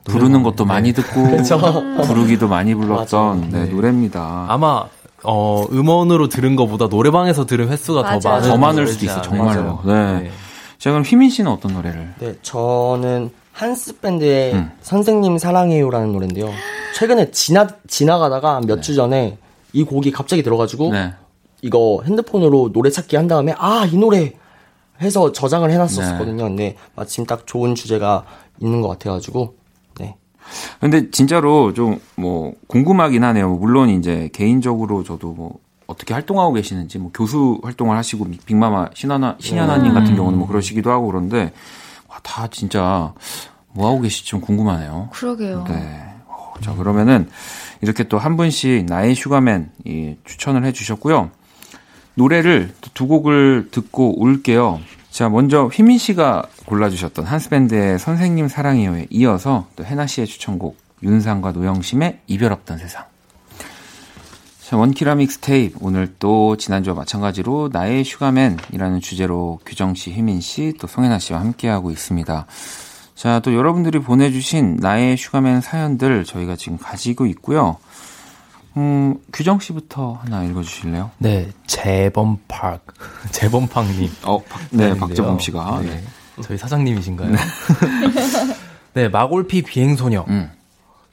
부르는 0.05 0.43
것도 0.43 0.65
많이 0.67 0.93
네. 0.93 1.03
듣고 1.03 1.23
부르기도 2.05 2.47
많이 2.47 2.75
불렀던 2.75 3.49
네, 3.51 3.65
노래입니다. 3.67 4.47
아마 4.49 4.85
어, 5.25 5.65
음원으로 5.73 6.29
들은 6.29 6.55
것보다 6.57 6.87
노래방에서 6.87 7.47
들은 7.47 7.69
횟수가 7.69 8.03
맞아. 8.03 8.19
더 8.21 8.29
많은 8.31 8.49
더 8.49 8.57
많을 8.57 8.87
수도 8.87 9.05
있어 9.07 9.23
정말로. 9.23 9.81
네. 9.85 10.21
네. 10.23 10.31
자 10.79 10.91
그럼 10.91 11.03
휘민 11.03 11.31
씨는 11.31 11.51
어떤 11.51 11.73
노래를? 11.75 12.15
네, 12.19 12.35
저는 12.43 13.31
한스 13.53 14.01
밴드의 14.01 14.53
음. 14.55 14.71
선생님 14.83 15.39
사랑해요라는 15.39 16.13
노래인데요. 16.13 16.51
최근에 16.95 17.31
지나 17.31 17.69
지나가다가 17.89 18.61
몇주 18.67 18.93
네. 18.93 18.97
전에 18.97 19.39
이 19.73 19.83
곡이 19.85 20.11
갑자기 20.11 20.43
들어가지고 20.43 20.93
네. 20.93 21.15
이거 21.63 22.03
핸드폰으로 22.05 22.71
노래 22.73 22.91
찾기 22.91 23.17
한 23.17 23.27
다음에 23.29 23.55
아 23.59 23.87
이 23.91 23.97
노래 23.97 24.33
해서 25.01 25.33
저장을 25.33 25.71
해놨었거든요. 25.73 26.37
네. 26.45 26.49
근데 26.49 26.77
마침 26.95 27.27
딱 27.27 27.47
좋은 27.47 27.75
주제가 27.75 28.25
있는 28.61 28.81
것 28.81 28.89
같아가지고 28.89 29.55
근데 30.81 31.11
진짜로 31.11 31.73
좀 31.73 32.01
뭐 32.17 32.55
궁금하긴 32.69 33.25
하네요. 33.25 33.51
물론 33.55 33.89
이제 33.89 34.31
개인적으로 34.33 35.03
저도 35.05 35.33
뭐 35.33 35.59
어떻게 35.87 36.15
활동하고 36.15 36.53
계시는지 36.55 36.99
뭐 36.99 37.11
교수 37.13 37.61
활동을 37.63 37.97
하시고 37.97 38.27
빅마마 38.47 38.89
신하나 38.95 39.37
신하나님 39.41 39.91
음. 39.91 39.95
같은 39.95 40.15
경우는 40.17 40.39
뭐 40.39 40.49
그러시기도 40.49 40.91
하고 40.91 41.07
그런데 41.09 41.53
와, 42.09 42.19
다 42.23 42.47
진짜 42.51 43.13
뭐 43.73 43.89
하고 43.89 44.01
계실지 44.01 44.31
좀 44.31 44.41
궁금하네요. 44.41 45.09
그러게요. 45.13 45.65
네. 45.69 46.05
어, 46.29 46.55
자 46.61 46.75
그러면은 46.75 47.29
이렇게 47.83 48.05
또 48.05 48.19
한 48.19 48.37
분씩 48.37 48.87
나의 48.87 49.15
슈가맨 49.15 49.71
이 49.85 50.15
추천을 50.25 50.65
해주셨고요. 50.65 51.31
노래를 52.15 52.73
두 52.95 53.07
곡을 53.09 53.69
듣고 53.73 54.21
올게요. 54.21 54.81
자, 55.15 55.29
먼저 55.29 55.67
휘민 55.69 55.97
씨가 55.97 56.49
골라주셨던 56.67 57.25
한스밴드의 57.25 58.01
선생님 58.01 58.49
사랑이요에 58.49 59.07
이어서 59.11 59.69
또 59.77 59.85
해나 59.85 60.09
씨의 60.09 60.27
추천곡 60.27 60.77
윤상과 61.05 61.53
노영심의 61.53 62.23
이별 62.27 62.53
없던 62.53 62.79
세상. 62.79 63.05
자, 64.61 64.77
원키라 64.77 65.15
믹스테이프 65.15 65.79
오늘 65.83 66.13
또 66.19 66.57
지난주와 66.57 66.97
마찬가지로 66.97 67.71
나의 67.73 68.03
슈가맨이라는 68.03 69.01
주제로 69.03 69.61
규정 69.65 69.95
씨, 69.95 70.11
휘민 70.13 70.41
씨, 70.41 70.75
또 70.81 70.89
송해나 70.89 71.21
씨와 71.21 71.39
함께하고 71.39 71.93
있습니다. 71.93 72.47
자, 73.15 73.39
또 73.39 73.55
여러분들이 73.55 74.01
보내주신 74.01 74.79
나의 74.81 75.17
슈가맨 75.17 75.61
사연들 75.61 76.25
저희가 76.25 76.57
지금 76.57 76.77
가지고 76.77 77.27
있고요. 77.27 77.77
음, 78.77 79.19
규정 79.33 79.61
씨부터 79.61 80.19
하나 80.23 80.43
읽어주실래요? 80.45 81.11
네, 81.19 81.51
재범팍. 81.67 82.85
재범팍님. 83.31 84.11
어, 84.25 84.43
박, 84.43 84.63
네, 84.71 84.97
박재범 84.97 85.39
씨가. 85.39 85.81
네. 85.83 85.91
네. 85.91 86.05
저희 86.43 86.59
사장님이신가요? 86.59 87.31
네, 87.31 87.39
네 88.95 89.09
마골피 89.09 89.63
비행소녀. 89.63 90.25
음. 90.29 90.51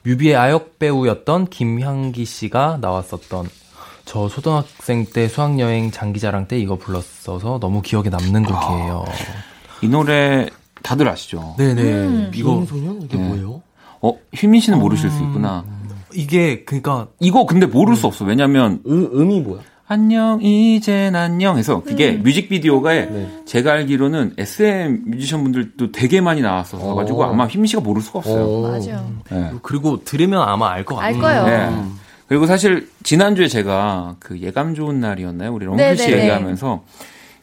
뮤비의 0.04 0.34
아역 0.34 0.80
배우였던 0.80 1.46
김향기 1.46 2.24
씨가 2.24 2.78
나왔었던 2.80 3.48
저 4.04 4.28
초등학생 4.28 5.06
때 5.06 5.28
수학여행 5.28 5.92
장기자랑 5.92 6.48
때 6.48 6.58
이거 6.58 6.76
불렀어서 6.76 7.60
너무 7.60 7.82
기억에 7.82 8.08
남는 8.08 8.42
곡이에요. 8.42 9.04
아, 9.06 9.12
이 9.80 9.88
노래 9.88 10.48
다들 10.82 11.08
아시죠? 11.08 11.54
네네. 11.56 11.82
음. 11.82 12.30
비행소녀? 12.32 12.96
이게 13.04 13.16
네. 13.16 13.28
뭐예요? 13.28 13.62
어, 14.00 14.18
휘민 14.34 14.60
씨는 14.60 14.80
모르실 14.80 15.10
수 15.10 15.22
있구나. 15.22 15.64
이게 16.14 16.64
그러니까 16.64 17.08
이거 17.20 17.46
근데 17.46 17.66
모를 17.66 17.96
수 17.96 18.06
없어. 18.06 18.24
왜냐면 18.24 18.82
음, 18.86 19.10
음이 19.14 19.40
뭐야? 19.40 19.60
안녕 19.88 20.40
이젠 20.40 21.14
안녕 21.14 21.58
해서 21.58 21.82
그게 21.82 22.12
음. 22.12 22.22
뮤직비디오가 22.22 22.92
네. 22.92 23.28
제가 23.44 23.72
알기로는 23.72 24.34
SM 24.38 25.02
뮤지션 25.06 25.42
분들도 25.42 25.92
되게 25.92 26.20
많이 26.22 26.40
나왔어서 26.40 26.94
가지고 26.94 27.24
어. 27.24 27.30
아마 27.30 27.46
휘민 27.46 27.66
씨가 27.66 27.82
모를 27.82 28.00
수가 28.00 28.20
없어요. 28.20 28.44
오. 28.44 28.64
어. 28.66 28.70
맞아. 28.70 29.04
네. 29.30 29.50
그리고 29.62 30.02
들으면 30.02 30.40
아마 30.42 30.70
알 30.70 30.84
것 30.84 30.94
같아요. 30.94 31.14
알 31.14 31.20
거예요. 31.20 31.44
네. 31.44 31.82
그리고 32.26 32.46
사실 32.46 32.88
지난주에 33.02 33.48
제가 33.48 34.16
그 34.18 34.38
예감 34.40 34.74
좋은 34.74 35.00
날이었나요? 35.00 35.52
우리 35.52 35.66
롱필 35.66 35.98
씨 35.98 36.10
얘기하면서 36.12 36.82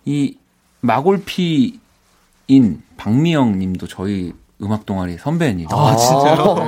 이 0.06 0.36
마골피인 0.82 2.82
박미영 2.98 3.60
님도 3.60 3.88
저희 3.88 4.34
음악 4.62 4.86
동아리 4.86 5.18
선배님. 5.18 5.68
아, 5.72 5.96
진짜요? 5.96 6.56
네, 6.56 6.64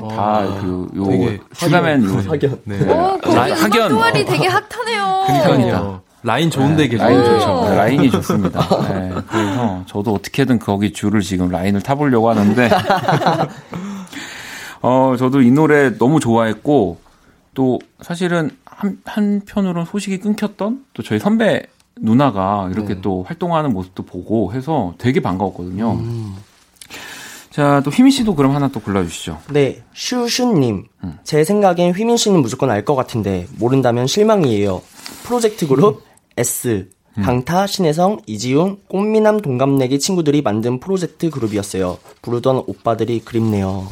다그 0.00 0.88
요 0.96 1.38
슈가맨 1.52 2.04
학연. 2.04 2.60
네. 2.64 2.90
어, 2.90 3.18
학연. 3.22 3.90
동아리 3.90 4.24
되게 4.24 4.46
핫하네요. 4.46 5.44
그러니까 5.44 6.00
라인 6.22 6.50
좋은데 6.50 6.84
네, 6.84 6.88
계세요. 6.88 7.08
라인 7.08 7.24
좋죠. 7.24 7.68
네, 7.68 7.76
라인이 7.76 8.10
좋습니다. 8.10 8.60
네, 8.88 9.12
그래서 9.28 9.82
저도 9.86 10.14
어떻게든 10.14 10.58
거기 10.58 10.92
줄을 10.92 11.20
지금 11.20 11.48
라인을 11.48 11.82
타보려고 11.82 12.28
하는데 12.28 12.68
어 14.82 15.14
저도 15.18 15.40
이 15.40 15.50
노래 15.50 15.96
너무 15.96 16.20
좋아했고 16.20 16.98
또 17.54 17.78
사실은 18.00 18.50
한 18.64 18.98
한편으로는 19.04 19.86
소식이 19.86 20.18
끊겼던 20.18 20.84
또 20.94 21.02
저희 21.02 21.18
선배 21.18 21.62
누나가 21.98 22.68
이렇게 22.72 22.94
네. 22.94 23.00
또 23.00 23.22
활동하는 23.22 23.72
모습도 23.72 24.04
보고 24.04 24.52
해서 24.52 24.94
되게 24.98 25.20
반가웠거든요. 25.20 25.92
음. 25.92 26.36
자, 27.56 27.80
또 27.82 27.90
휘민 27.90 28.10
씨도 28.10 28.34
그럼 28.34 28.54
하나 28.54 28.68
또 28.68 28.80
골라주시죠. 28.80 29.38
네, 29.48 29.82
슈슈님. 29.94 30.84
음. 31.04 31.18
제 31.24 31.42
생각엔 31.42 31.92
휘민 31.94 32.18
씨는 32.18 32.42
무조건 32.42 32.70
알 32.70 32.84
것 32.84 32.94
같은데 32.94 33.46
모른다면 33.58 34.06
실망이에요. 34.06 34.82
프로젝트 35.22 35.66
그룹 35.66 36.02
S 36.36 36.90
음. 37.16 37.22
강타, 37.22 37.66
신혜성, 37.66 38.20
이지웅, 38.26 38.80
꽃미남 38.88 39.40
동갑내기 39.40 39.98
친구들이 40.00 40.42
만든 40.42 40.80
프로젝트 40.80 41.30
그룹이었어요. 41.30 41.96
부르던 42.20 42.64
오빠들이 42.66 43.20
그립네요. 43.20 43.88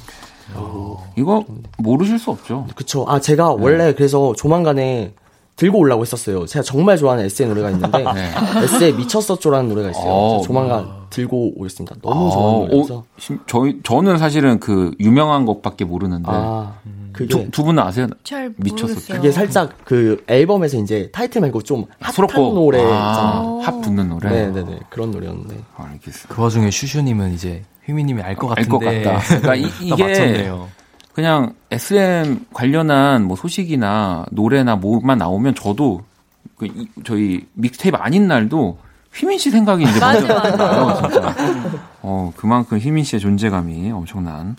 오. 0.59 0.99
이거 1.17 1.43
모르실 1.79 2.19
수 2.19 2.33
없죠. 2.33 2.67
그쵸. 2.77 3.07
아, 3.09 3.19
제가 3.19 3.55
네. 3.57 3.65
원래 3.65 3.95
그래서 3.95 4.35
조만간에 4.37 5.15
들고 5.57 5.79
올라고 5.79 6.03
했었어요. 6.03 6.45
제가 6.45 6.63
정말 6.63 6.99
좋아하는 6.99 7.25
S의 7.25 7.49
노래가 7.49 7.71
있는데 7.71 7.97
네. 8.13 8.31
S의 8.65 8.93
미쳤었죠라는 8.93 9.71
노래가 9.71 9.89
있어요. 9.89 10.05
어, 10.05 10.43
조만간 10.45 11.04
들고 11.15 11.53
오겠습니다. 11.57 11.97
너무 12.03 12.27
아, 12.27 12.31
좋아하는 12.31 12.69
노래라서. 12.69 12.95
어, 12.97 13.05
저희 13.47 13.81
저는 13.83 14.19
사실은 14.19 14.59
그 14.59 14.93
유명한 15.01 15.47
것밖에 15.47 15.85
모르는데 15.85 16.29
아, 16.31 16.75
그게 17.13 17.29
두, 17.29 17.51
두 17.51 17.65
분은 17.65 17.83
아세요? 17.83 18.09
잘 18.25 18.53
미쳤었죠. 18.57 19.15
그게 19.15 19.31
살짝 19.31 19.71
그 19.85 20.23
앨범에서 20.27 20.79
이제 20.79 21.11
타이틀 21.13 21.41
말고 21.41 21.63
좀 21.63 21.85
핫한 22.01 22.27
노래 22.55 22.83
아, 22.83 23.61
핫 23.63 23.81
붙는 23.81 24.09
노래. 24.09 24.29
네네네 24.29 24.81
그런 24.91 25.11
노래였는데. 25.13 25.57
아, 25.77 25.85
알겠습니다. 25.93 26.35
그 26.35 26.43
와중에 26.43 26.71
슈슈님은 26.71 27.33
이제 27.35 27.63
휘미님이 27.87 28.23
알 28.23 28.35
것 28.37 28.49
같은데. 28.49 28.89
알것 28.89 29.05
같다. 29.05 29.41
그러니까 29.41 29.55
이, 29.55 29.71
이게 29.87 30.51
그냥 31.13 31.55
SM 31.71 32.47
관련한 32.53 33.25
뭐 33.25 33.37
소식이나 33.37 34.27
노래나 34.33 34.75
뭐만 34.77 35.19
나오면 35.19 35.55
저도 35.55 36.03
그 36.57 36.67
이, 36.67 36.89
저희 37.05 37.47
믹스테이프 37.55 37.97
아닌 37.97 38.27
날도 38.27 38.79
휘민 39.15 39.39
씨 39.39 39.51
생각이 39.51 39.85
이제 39.85 40.01
먼저 40.01 40.27
나요, 40.27 40.99
진짜. 41.01 41.35
어, 42.03 42.33
그만큼 42.37 42.79
휘민 42.79 43.05
씨의 43.05 43.21
존재감이 43.21 43.91
엄청난. 43.93 44.57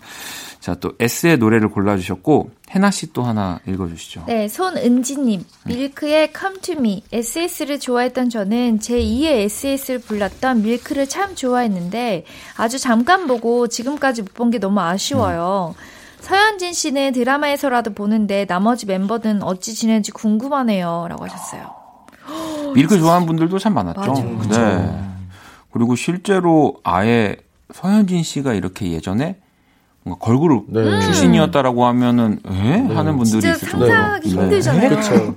자, 0.60 0.74
또 0.74 0.92
S의 0.98 1.36
노래를 1.38 1.68
골라주셨고, 1.68 2.50
해나 2.70 2.90
씨 2.90 3.12
또 3.12 3.22
하나 3.22 3.60
읽어주시죠. 3.68 4.24
네, 4.26 4.48
손은지님. 4.48 5.44
밀크의 5.66 6.32
Come 6.36 6.60
to 6.60 6.74
Me. 6.76 7.02
SS를 7.12 7.78
좋아했던 7.78 8.30
저는 8.30 8.78
제2의 8.80 9.24
SS를 9.44 10.00
불렀던 10.00 10.62
밀크를 10.62 11.06
참 11.08 11.34
좋아했는데, 11.36 12.24
아주 12.56 12.78
잠깐 12.80 13.26
보고 13.28 13.68
지금까지 13.68 14.22
못 14.22 14.34
본 14.34 14.50
게 14.50 14.58
너무 14.58 14.80
아쉬워요. 14.80 15.74
음. 15.78 15.82
서현진 16.20 16.72
씨는 16.72 17.12
드라마에서라도 17.12 17.92
보는데 17.94 18.46
나머지 18.46 18.86
멤버들은 18.86 19.44
어찌 19.44 19.74
지내는지 19.74 20.10
궁금하네요. 20.10 21.06
라고 21.08 21.24
하셨어요. 21.26 21.85
밀크 22.76 22.98
좋아하는 22.98 23.26
분들도 23.26 23.58
참 23.58 23.74
많았죠. 23.74 24.00
맞아요. 24.00 24.78
네. 24.78 25.00
그리고 25.72 25.96
실제로 25.96 26.76
아예 26.84 27.36
서현진 27.72 28.22
씨가 28.22 28.54
이렇게 28.54 28.92
예전에 28.92 29.36
뭔가 30.04 30.24
걸그룹 30.24 30.66
네. 30.68 31.00
출신이었다라고 31.00 31.84
하면은 31.86 32.38
에? 32.46 32.50
네. 32.80 32.94
하는 32.94 33.16
분들이 33.18 33.38
있을 33.50 33.68
정도로 33.68 33.90
상상하기 33.90 34.28
네. 34.28 34.34
힘들잖아요. 34.42 34.88
그렇죠. 34.90 35.34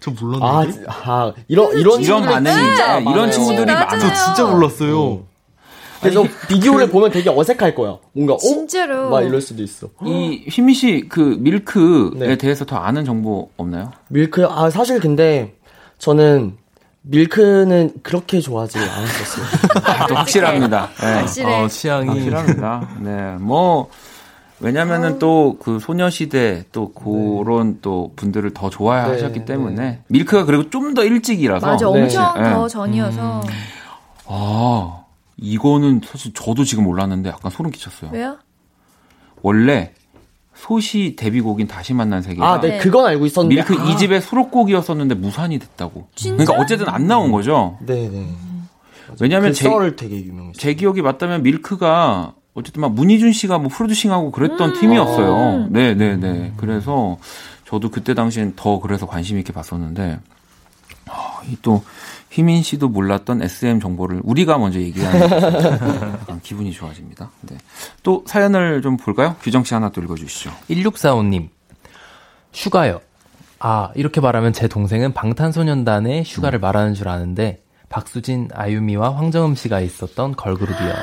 저 0.00 0.10
몰랐는데. 0.10 0.84
아, 0.88 0.92
아 1.04 1.32
이런 1.48 1.78
이런 1.78 2.00
이런 2.02 2.22
반응이 2.22 2.56
네. 2.56 3.10
이런 3.10 3.30
친구들이 3.30 3.66
많아. 3.72 3.98
저 3.98 4.12
진짜 4.12 4.44
몰랐어요. 4.46 5.22
그래서 6.00 6.24
비디오를 6.48 6.90
보면 6.90 7.12
되게 7.12 7.30
어색할 7.30 7.76
거야. 7.76 7.96
뭔가 8.12 8.34
어? 8.34 8.38
진짜로 8.38 9.08
막 9.10 9.22
이럴 9.22 9.40
수도 9.40 9.62
있어. 9.62 9.86
이 10.04 10.44
휘미 10.50 10.74
씨 10.74 11.06
그 11.08 11.36
밀크에 11.38 12.10
네. 12.16 12.36
대해서 12.36 12.64
더 12.64 12.76
아는 12.76 13.04
정보 13.04 13.50
없나요? 13.56 13.92
밀크 14.08 14.44
아 14.44 14.68
사실 14.68 14.98
근데 14.98 15.54
저는 15.98 16.56
밀크는 17.02 17.94
그렇게 18.02 18.40
좋아하지 18.40 18.78
않았었어요. 18.78 19.44
아, 19.84 20.06
또 20.06 20.14
확실합니다. 20.14 20.88
네. 21.00 21.12
확실해. 21.14 21.62
어, 21.62 21.68
취향이 21.68 22.08
확실합니다. 22.08 22.88
네, 23.00 23.36
뭐 23.40 23.88
왜냐면은 24.60 25.18
또 25.18 25.56
그 25.60 25.78
소녀시대 25.80 26.64
또 26.70 26.92
그런 26.92 27.74
네. 27.74 27.78
또 27.82 28.12
분들을 28.16 28.54
더 28.54 28.70
좋아하셨기 28.70 29.40
네, 29.40 29.44
때문에 29.44 29.74
네. 29.76 30.02
밀크가 30.08 30.44
그리고 30.44 30.70
좀 30.70 30.94
더 30.94 31.02
일찍이라서 31.04 31.66
맞아, 31.66 31.88
엄청 31.88 32.34
네. 32.42 32.50
더 32.50 32.68
전이어서. 32.68 33.40
음. 33.40 33.48
아 34.26 35.04
이거는 35.36 36.02
사실 36.04 36.32
저도 36.34 36.64
지금 36.64 36.84
몰랐는데 36.84 37.30
약간 37.30 37.50
소름 37.50 37.72
끼쳤어요. 37.72 38.10
왜요? 38.12 38.38
원래 39.42 39.92
소시 40.62 41.16
데뷔곡인 41.16 41.66
다시 41.66 41.92
만난 41.92 42.22
세계가 42.22 42.52
아, 42.52 42.60
네, 42.60 42.78
그건 42.78 43.04
알고 43.04 43.26
있었는데 43.26 43.56
밀크 43.56 43.74
아. 43.74 43.84
2집의 43.84 44.20
수록곡이었었는데 44.20 45.16
무산이 45.16 45.58
됐다고. 45.58 46.06
진짜? 46.14 46.44
그러니까 46.44 46.62
어쨌든 46.62 46.88
안 46.88 47.08
나온 47.08 47.32
거죠. 47.32 47.78
네, 47.80 48.08
네. 48.08 48.28
왜냐면 49.20 49.50
그 49.50 49.54
제. 49.56 49.68
제 50.56 50.74
기억이 50.74 51.02
맞다면 51.02 51.42
밀크가 51.42 52.34
어쨌든 52.54 52.80
막 52.80 52.92
문희준 52.92 53.32
씨가 53.32 53.58
뭐 53.58 53.70
프로듀싱하고 53.70 54.30
그랬던 54.30 54.70
음. 54.70 54.80
팀이었어요. 54.80 55.66
네, 55.70 55.94
네, 55.94 56.16
네. 56.16 56.28
음. 56.28 56.54
그래서 56.56 57.18
저도 57.66 57.90
그때 57.90 58.14
당시엔 58.14 58.52
더 58.54 58.78
그래서 58.78 59.06
관심 59.06 59.38
있게 59.38 59.52
봤었는데 59.52 60.12
아, 60.12 60.18
이 60.18 60.20
또 61.62 61.82
휘민 62.30 62.62
씨도 62.62 62.88
몰랐던 62.88 63.42
SM 63.42 63.80
정보를 63.80 64.20
우리가 64.24 64.58
먼저 64.58 64.80
얘기하는 64.80 65.20
약간 66.20 66.40
기분이 66.42 66.72
좋아집니다. 66.72 67.30
네. 67.42 67.56
또 68.02 68.24
사연을 68.26 68.82
좀 68.82 68.96
볼까요? 68.96 69.36
규정 69.42 69.64
씨 69.64 69.74
하나 69.74 69.90
또 69.90 70.00
읽어주시죠. 70.02 70.50
1645님. 70.70 71.48
슈가요. 72.52 73.00
아, 73.58 73.90
이렇게 73.94 74.20
말하면 74.20 74.52
제 74.52 74.66
동생은 74.66 75.12
방탄소년단의 75.12 76.24
슈가를 76.24 76.58
음. 76.58 76.60
말하는 76.60 76.94
줄 76.94 77.08
아는데 77.08 77.62
박수진, 77.88 78.48
아유미와 78.52 79.14
황정음 79.16 79.54
씨가 79.54 79.80
있었던 79.80 80.34
걸그룹이요. 80.34 80.94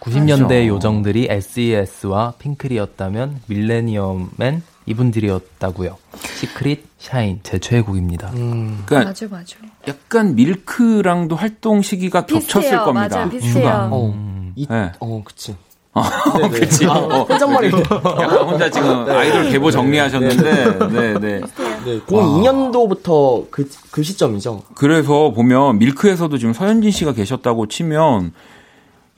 90년대 0.00 0.48
그렇죠. 0.48 0.66
요정들이 0.66 1.26
SES와 1.30 2.34
핑클이었다면 2.38 3.42
밀레니엄엔 3.46 4.62
이분들이었다고요. 4.88 5.96
시크릿, 6.36 6.84
샤인 6.98 7.40
제 7.42 7.58
최애곡입니다. 7.58 8.30
음. 8.34 8.82
그러니까 8.86 9.10
맞아 9.10 9.26
맞아. 9.28 9.56
약간 9.86 10.34
밀크랑도 10.34 11.36
활동 11.36 11.82
시기가 11.82 12.26
비슷해요. 12.26 12.46
겹쳤을 12.62 12.78
겁니다. 12.78 13.00
맞아, 13.00 13.28
비슷해요. 13.28 13.88
어, 13.92 14.06
음. 14.06 14.52
이, 14.56 14.66
네. 14.68 14.92
어, 15.00 15.22
그치. 15.24 15.56
어, 15.92 16.02
그치. 16.50 16.86
아, 16.86 16.92
어, 16.92 17.24
혼잣말이. 17.24 17.70
약간 17.72 18.38
혼자 18.48 18.70
지금 18.70 19.04
네. 19.04 19.12
아이돌 19.12 19.50
계보 19.50 19.70
정리하셨는데, 19.70 20.88
네, 20.88 21.18
네. 21.18 21.40
네. 21.40 22.00
02년도부터 22.06 23.50
그, 23.50 23.68
그 23.90 24.02
시점이죠. 24.02 24.62
그래서 24.74 25.32
보면 25.32 25.78
밀크에서도 25.78 26.36
지금 26.38 26.52
서현진 26.52 26.90
씨가 26.90 27.12
계셨다고 27.12 27.66
치면 27.66 28.32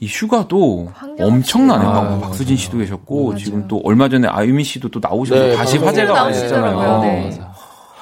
이 0.01 0.07
휴가도 0.07 0.91
엄청나네요. 1.21 1.89
아, 1.91 2.19
박수진 2.21 2.57
씨도 2.57 2.79
계셨고 2.79 3.29
맞아요. 3.29 3.39
지금 3.39 3.69
또 3.69 3.81
얼마 3.85 4.09
전에 4.09 4.27
아유미 4.29 4.65
씨도 4.65 4.89
또 4.89 4.99
나오셔서 5.03 5.41
네, 5.49 5.55
다시 5.55 5.77
화제가 5.77 6.13
많이 6.15 6.35
됐잖아요. 6.35 7.03
네. 7.03 7.41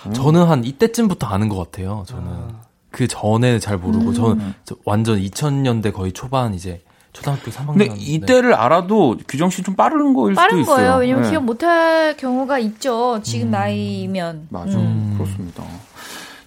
음. 0.07 0.13
저는 0.13 0.45
한 0.45 0.65
이때쯤부터 0.65 1.27
아는 1.27 1.49
것 1.49 1.57
같아요. 1.59 2.05
저는 2.07 2.25
아. 2.29 2.49
그 2.93 3.09
전에 3.09 3.59
잘 3.59 3.77
모르고 3.79 4.11
음. 4.11 4.15
저는 4.15 4.55
완전 4.85 5.21
2000년대 5.21 5.93
거의 5.93 6.13
초반 6.13 6.55
이제 6.55 6.83
초등학교 7.13 7.51
3학년. 7.51 7.67
근데 7.79 7.89
이때를 7.99 8.55
알아도 8.55 9.17
규정 9.27 9.51
씨 9.51 9.63
좀 9.65 9.75
빠른 9.75 10.15
거일 10.15 10.37
빠른 10.37 10.63
수도 10.63 10.73
있어요. 10.75 10.85
있어요. 10.87 11.01
왜냐면 11.01 11.23
네. 11.25 11.31
기억 11.31 11.43
못할 11.45 12.17
경우가 12.17 12.61
있죠. 12.61 13.19
지금 13.25 13.49
음. 13.49 13.51
나이면. 13.51 14.47
맞아, 14.51 14.79
음. 14.79 15.15
그렇습니다. 15.19 15.65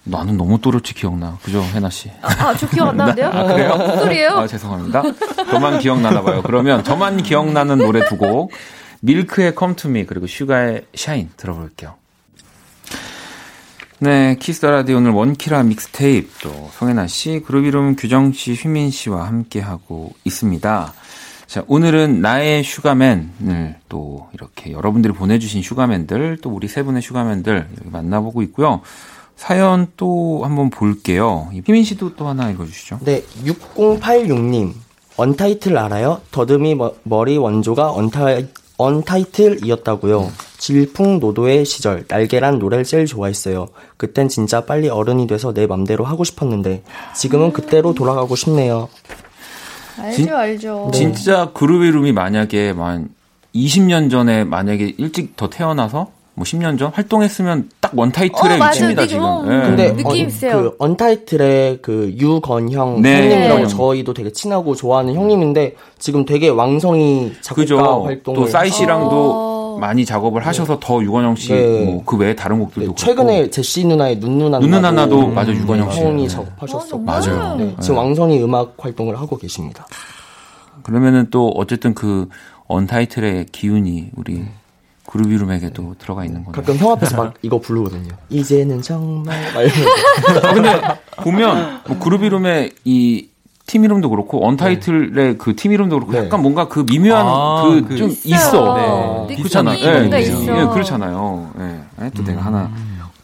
나는 0.04 0.36
너무 0.36 0.60
또렷이 0.60 0.94
기억나. 0.94 1.38
그죠, 1.42 1.62
해나 1.62 1.88
씨? 1.90 2.10
아, 2.22 2.54
저 2.56 2.68
기억 2.68 2.88
안 2.88 2.96
나는데요? 2.96 3.28
아, 3.28 3.44
그래요? 3.44 3.76
무슨 3.76 3.98
소리예요? 3.98 4.30
아, 4.30 4.46
죄송합니다. 4.46 5.02
저만 5.50 5.78
기억나나 5.78 6.22
봐요. 6.22 6.42
그러면 6.42 6.82
저만 6.82 7.22
기억나는 7.22 7.78
노래 7.78 8.04
두 8.08 8.16
곡. 8.16 8.50
밀크의 9.00 9.54
Me 9.86 10.06
그리고 10.06 10.26
슈가의 10.26 10.86
Shine 10.94 11.30
들어볼게요. 11.36 11.94
네, 13.98 14.36
Kiss 14.40 14.66
the 14.66 14.77
Radio 14.77 14.96
오늘 14.96 15.12
원키라 15.12 15.62
믹스테이프 15.62 16.28
또 16.42 16.70
송해나 16.72 17.06
씨, 17.06 17.40
그루비룸 17.46 17.94
규정 17.94 18.32
씨, 18.32 18.54
휘민 18.54 18.90
씨와 18.90 19.26
함께 19.26 19.60
하고 19.60 20.12
있습니다. 20.24 20.92
자, 21.46 21.64
오늘은 21.68 22.20
나의 22.20 22.64
슈가맨을 22.64 23.76
또 23.88 24.28
이렇게 24.32 24.72
여러분들이 24.72 25.14
보내주신 25.14 25.62
슈가맨들, 25.62 26.38
또 26.42 26.50
우리 26.50 26.66
세 26.66 26.82
분의 26.82 27.02
슈가맨들 27.02 27.68
만나보고 27.84 28.42
있고요. 28.42 28.80
사연 29.42 29.88
또 29.96 30.42
한번 30.44 30.70
볼게요. 30.70 31.50
희민 31.66 31.82
씨도 31.82 32.14
또 32.14 32.28
하나 32.28 32.48
읽어주시죠. 32.50 33.00
네, 33.02 33.24
6086님. 33.44 34.72
언타이틀 35.16 35.76
알아요? 35.76 36.20
더듬이 36.30 36.76
머리 37.02 37.38
원조가 37.38 37.90
언타이, 37.90 38.46
언타이틀이었다고요. 38.76 40.30
질풍노도의 40.58 41.64
시절 41.64 42.04
날개란 42.06 42.60
노래를 42.60 42.84
제일 42.84 43.06
좋아했어요. 43.06 43.66
그땐 43.96 44.28
진짜 44.28 44.64
빨리 44.64 44.88
어른이 44.88 45.26
돼서 45.26 45.52
내 45.52 45.66
맘대로 45.66 46.04
하고 46.04 46.22
싶었는데 46.22 46.84
지금은 47.16 47.52
그때로 47.52 47.94
돌아가고 47.94 48.36
싶네요. 48.36 48.88
알죠, 49.98 50.16
진, 50.16 50.32
알죠. 50.32 50.90
진짜 50.94 51.50
그룹 51.52 51.82
이름이 51.82 52.12
만약에 52.12 52.74
만 52.74 53.08
20년 53.56 54.08
전에 54.08 54.44
만약에 54.44 54.94
일찍 54.98 55.36
더 55.36 55.50
태어나서 55.50 56.21
뭐 56.34 56.44
10년 56.44 56.78
전 56.78 56.90
활동했으면 56.92 57.68
딱딱 57.80 57.98
원타이틀의 57.98 58.60
어, 58.60 58.66
위치입니다 58.66 59.06
지금. 59.06 59.48
네. 59.48 59.60
근데 59.66 59.96
느낌 59.96 60.28
있어요. 60.28 60.62
그 60.62 60.76
언타이틀의 60.78 61.78
그 61.82 62.14
유건형 62.18 63.02
네. 63.02 63.22
형님이라고 63.22 63.60
네. 63.62 63.66
저희도 63.68 64.14
되게 64.14 64.32
친하고 64.32 64.74
좋아하는 64.74 65.14
형님인데 65.14 65.76
지금 65.98 66.24
되게 66.24 66.48
왕성이 66.48 67.32
작곡가 67.42 68.04
활동을 68.04 68.40
또 68.40 68.46
싸이 68.46 68.70
씨랑도 68.70 69.32
어... 69.34 69.78
많이 69.78 70.04
작업을 70.04 70.46
하셔서 70.46 70.78
더 70.80 71.02
유건영 71.02 71.36
씨그 71.36 71.54
네. 71.54 71.84
뭐 71.84 72.18
외에 72.18 72.34
다른 72.34 72.58
곡들도 72.60 72.94
네, 72.94 72.94
최근에 72.94 73.50
제시 73.50 73.84
누나의 73.86 74.20
눈 74.20 74.38
누나 74.38 74.58
눈 74.58 74.70
누나도 74.70 75.28
맞아 75.28 75.52
유건영 75.52 75.90
씨 75.90 76.00
형이 76.00 76.28
작업하셨었고 76.28 76.98
맞아요. 76.98 77.56
네, 77.56 77.76
지금 77.80 77.98
왕성이 77.98 78.42
음악 78.42 78.74
활동을 78.78 79.18
하고 79.18 79.36
계십니다. 79.36 79.86
그러면은 80.82 81.28
또 81.30 81.48
어쨌든 81.48 81.94
그 81.94 82.28
언타이틀의 82.68 83.46
기운이 83.52 84.10
우리 84.14 84.44
그룹 85.12 85.30
이름에게도 85.30 85.82
네. 85.82 85.88
들어가 85.98 86.24
있는 86.24 86.44
거예요. 86.44 86.52
가끔 86.52 86.76
형 86.76 86.92
앞에서 86.92 87.16
막 87.16 87.34
이거 87.42 87.60
부르거든요. 87.60 88.08
이제는 88.30 88.80
정말 88.82 89.36
아, 90.42 90.52
근데 90.54 90.80
보면 91.22 91.80
뭐 91.86 91.98
그룹 91.98 92.22
이름의 92.24 92.72
이 92.84 93.32
팀 93.72 93.84
이름도 93.84 94.10
그렇고 94.10 94.46
언타이틀의 94.46 95.10
네. 95.12 95.36
그팀 95.36 95.72
이름도 95.72 95.96
그렇고 95.96 96.12
네. 96.12 96.18
약간 96.26 96.42
뭔가 96.42 96.68
그 96.68 96.84
미묘한 96.86 97.26
아, 97.26 97.62
그좀 97.88 98.08
그 98.08 98.14
있어. 98.24 99.26
네. 99.28 99.36
그렇잖아요. 99.36 99.78
네. 99.78 100.08
네. 100.10 100.30
네. 100.30 100.66
그렇잖아요. 100.66 101.50
네. 101.56 102.10
또 102.14 102.22
음. 102.22 102.24
내가 102.26 102.42
하나 102.42 102.70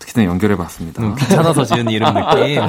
어떻게든 0.09 0.25
연결해봤습니다. 0.25 1.03
음, 1.03 1.15
귀찮아서 1.15 1.65
지은 1.65 1.91
이름 1.91 2.13
느낌. 2.15 2.63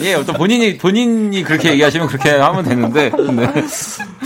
예, 0.04 0.24
또 0.24 0.32
본인이 0.32 0.78
본인이 0.78 1.42
그렇게 1.42 1.72
얘기하시면 1.72 2.06
그렇게 2.08 2.30
하면 2.30 2.64
되는데. 2.64 3.10
네. 3.10 3.46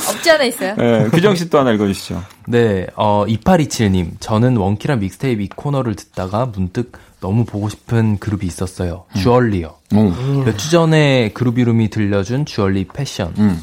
없지 0.08 0.30
않아 0.30 0.44
있어요. 0.44 0.74
네, 0.76 1.08
규정 1.10 1.34
씨또 1.34 1.58
하나 1.58 1.72
읽어주시죠. 1.72 2.22
네, 2.46 2.86
어 2.96 3.24
2827님, 3.26 4.12
저는 4.20 4.56
원키랑 4.56 5.00
믹스테이프 5.00 5.42
이 5.42 5.48
코너를 5.48 5.94
듣다가 5.96 6.46
문득 6.46 6.92
너무 7.20 7.44
보고 7.44 7.68
싶은 7.68 8.18
그룹이 8.18 8.46
있었어요. 8.46 9.04
음. 9.14 9.20
주얼리요. 9.20 9.74
음. 9.92 10.44
몇주 10.44 10.70
전에 10.70 11.30
그룹 11.34 11.58
이름이 11.58 11.90
들려준 11.90 12.46
주얼리 12.46 12.86
패션. 12.92 13.34
음. 13.38 13.62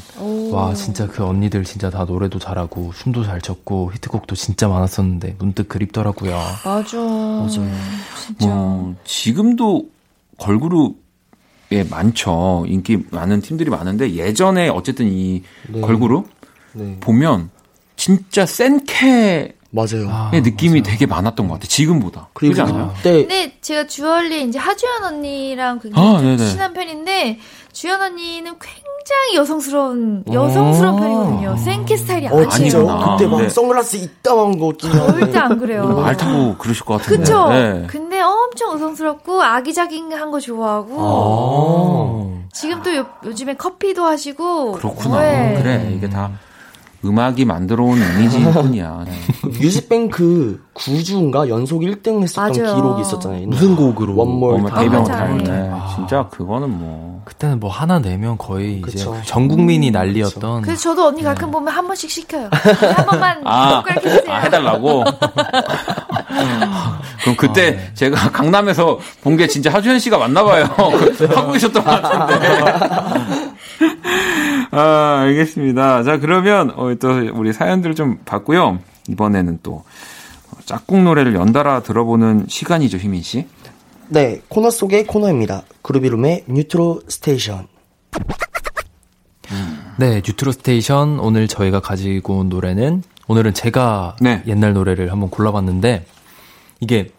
와 0.52 0.74
진짜 0.74 1.06
그 1.06 1.24
언니들 1.24 1.64
진짜 1.64 1.90
다 1.90 2.04
노래도 2.04 2.38
잘하고 2.38 2.92
춤도 2.94 3.24
잘 3.24 3.40
췄고 3.40 3.92
히트곡도 3.94 4.34
진짜 4.34 4.68
많았었는데 4.68 5.36
문득 5.38 5.68
그립더라고요. 5.68 6.32
맞아. 6.64 6.98
맞아. 6.98 7.48
진짜. 7.48 8.46
뭐 8.46 8.94
지금도 9.04 9.88
걸그룹에 10.38 11.84
많죠. 11.90 12.64
인기 12.68 13.04
많은 13.10 13.40
팀들이 13.40 13.70
많은데 13.70 14.12
예전에 14.14 14.68
어쨌든 14.68 15.08
이 15.08 15.42
네. 15.68 15.80
걸그룹 15.80 16.28
네. 16.74 16.96
보면 17.00 17.50
진짜 17.96 18.46
센캐 18.46 19.57
맞아요. 19.70 20.08
아, 20.08 20.30
느낌이 20.32 20.80
맞아요. 20.80 20.82
되게 20.82 21.06
많았던 21.06 21.46
것 21.46 21.54
같아요. 21.54 21.68
지금보다. 21.68 22.28
그리고 22.32 22.62
않아요? 22.62 22.94
네. 23.02 23.12
근데 23.20 23.58
제가 23.60 23.86
주얼리 23.86 24.44
이제 24.44 24.58
하주연 24.58 25.04
언니랑 25.04 25.78
굉장히 25.80 26.34
아, 26.34 26.36
친한 26.38 26.72
편인데 26.72 27.38
주연 27.72 28.00
언니는 28.00 28.56
굉장히 28.58 29.36
여성스러운 29.36 30.24
여성스러운 30.32 30.94
어. 30.94 30.96
편이거든요. 30.96 31.56
생캐 31.58 31.96
스타일이 31.98 32.28
어, 32.28 32.46
아니에요. 32.50 33.16
그때 33.16 33.26
막 33.26 33.42
네. 33.42 33.48
선글라스 33.48 33.96
이따만 33.96 34.58
거 34.58 34.70
끼면 34.70 35.20
절대 35.20 35.38
안 35.38 35.58
그래요. 35.58 35.86
말 35.86 36.16
타고 36.16 36.56
그러실 36.56 36.84
것 36.84 36.98
같은데. 37.00 37.22
그쵸? 37.22 37.48
네. 37.50 37.84
근데 37.88 38.20
엄청 38.22 38.72
여성스럽고 38.74 39.42
아기자기한 39.42 40.30
거 40.30 40.40
좋아하고 40.40 40.96
아. 40.98 42.48
지금 42.52 42.82
또 42.82 42.96
요, 42.96 43.06
즘에 43.34 43.54
커피도 43.54 44.04
하시고 44.04 44.72
그렇구나. 44.72 45.20
네. 45.20 45.60
그래 45.62 45.92
이게 45.94 46.08
다 46.08 46.30
음악이 47.04 47.44
만들어 47.44 47.84
온 47.84 47.98
이미지일 47.98 48.50
뿐이야. 48.52 49.04
네. 49.06 49.12
뮤직뱅크 49.60 50.60
9주인가 50.74 51.48
연속 51.48 51.82
1등 51.82 52.22
했었던 52.22 52.52
맞아요. 52.62 52.74
기록이 52.76 53.02
있었잖아요. 53.02 53.46
무슨 53.46 53.76
곡으로? 53.76 54.16
One 54.16 54.70
More 54.74 55.04
Time. 55.04 55.38
네. 55.44 55.70
진짜 55.94 56.26
그거는 56.28 56.70
뭐 56.78 57.22
그때는 57.24 57.60
뭐 57.60 57.70
하나 57.70 57.98
내면 58.00 58.36
거의 58.36 58.80
그쵸. 58.80 59.14
이제 59.16 59.22
전 59.26 59.46
국민이 59.48 59.90
난리였던. 59.92 60.62
그래서 60.62 60.80
저도 60.82 61.06
언니 61.08 61.22
가끔 61.22 61.46
네. 61.48 61.52
보면 61.52 61.72
한 61.72 61.86
번씩 61.86 62.10
시켜요. 62.10 62.48
한 62.52 63.06
번만 63.06 63.40
아, 63.46 63.82
아 64.28 64.38
해달라고. 64.40 65.04
그럼 67.22 67.36
그때 67.36 67.68
아, 67.68 67.70
네. 67.70 67.90
제가 67.94 68.30
강남에서 68.30 68.98
본 69.22 69.38
게 69.38 69.46
진짜 69.46 69.72
하주연 69.72 70.00
씨가 70.00 70.18
맞나 70.18 70.42
봐요. 70.42 70.64
하고 70.64 71.52
계셨던 71.52 71.84
것 71.84 72.02
같은데. 72.02 72.48
아, 74.70 75.20
알겠습니다. 75.22 76.02
자, 76.02 76.18
그러면 76.18 76.70
어, 76.76 76.94
또 77.00 77.08
우리 77.34 77.52
사연들 77.52 77.94
좀 77.94 78.18
봤고요. 78.24 78.78
이번에는 79.08 79.60
또 79.62 79.84
짝꿍 80.66 81.04
노래를 81.04 81.34
연달아 81.34 81.82
들어보는 81.82 82.46
시간이죠, 82.48 82.98
휘민 82.98 83.22
씨. 83.22 83.46
네, 84.08 84.40
코너 84.48 84.70
속의 84.70 85.06
코너입니다. 85.06 85.62
그루비룸의 85.82 86.44
뉴트로 86.46 87.02
station. 87.08 87.66
네, 89.98 90.22
뉴트로 90.26 90.52
station 90.52 91.18
오늘 91.18 91.48
저희가 91.48 91.80
가지고 91.80 92.38
온 92.38 92.48
노래는 92.48 93.02
오늘은 93.26 93.54
제가 93.54 94.16
네. 94.20 94.42
옛날 94.46 94.72
노래를 94.72 95.10
한번 95.10 95.28
골라봤는데 95.30 96.06
이게 96.80 97.10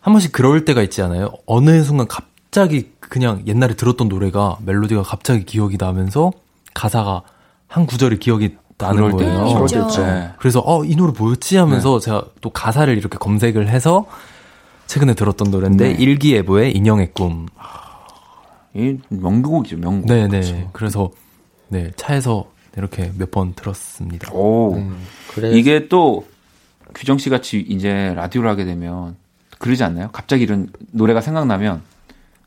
한 0.00 0.12
번씩 0.12 0.32
그럴 0.32 0.64
때가 0.64 0.82
있지 0.82 1.02
않아요? 1.02 1.32
어느 1.46 1.82
순간 1.82 2.06
갑 2.06 2.24
자기 2.56 2.90
그냥 3.00 3.42
옛날에 3.46 3.74
들었던 3.74 4.08
노래가 4.08 4.56
멜로디가 4.64 5.02
갑자기 5.02 5.44
기억이 5.44 5.76
나면서 5.78 6.32
가사가 6.72 7.20
한 7.68 7.84
구절이 7.84 8.18
기억이 8.18 8.56
나는 8.78 9.10
거예요. 9.10 9.66
네. 9.98 10.30
그래서 10.38 10.60
어 10.64 10.82
이 10.82 10.96
노래 10.96 11.12
뭐였지 11.18 11.58
하면서 11.58 11.98
네. 12.00 12.04
제가 12.06 12.24
또 12.40 12.48
가사를 12.48 12.96
이렇게 12.96 13.18
검색을 13.18 13.68
해서 13.68 14.06
최근에 14.86 15.12
들었던 15.12 15.50
노래인데 15.50 15.92
네. 15.92 16.02
일기예보의 16.02 16.74
인형의 16.74 17.10
꿈. 17.12 17.46
이 18.72 18.96
명곡이죠, 19.10 19.76
명곡. 19.76 20.06
네네. 20.06 20.28
그렇죠. 20.28 20.70
그래서 20.72 21.10
네 21.68 21.90
차에서 21.96 22.46
이렇게 22.78 23.12
몇 23.18 23.30
번 23.30 23.52
들었습니다. 23.52 24.32
오, 24.32 24.76
음, 24.76 24.96
이게 25.52 25.88
또 25.88 26.26
규정 26.94 27.18
씨 27.18 27.28
같이 27.28 27.58
이제 27.68 28.14
라디오를 28.16 28.48
하게 28.48 28.64
되면 28.64 29.14
그러지 29.58 29.84
않나요? 29.84 30.08
갑자기 30.10 30.44
이런 30.44 30.70
노래가 30.92 31.20
생각나면 31.20 31.82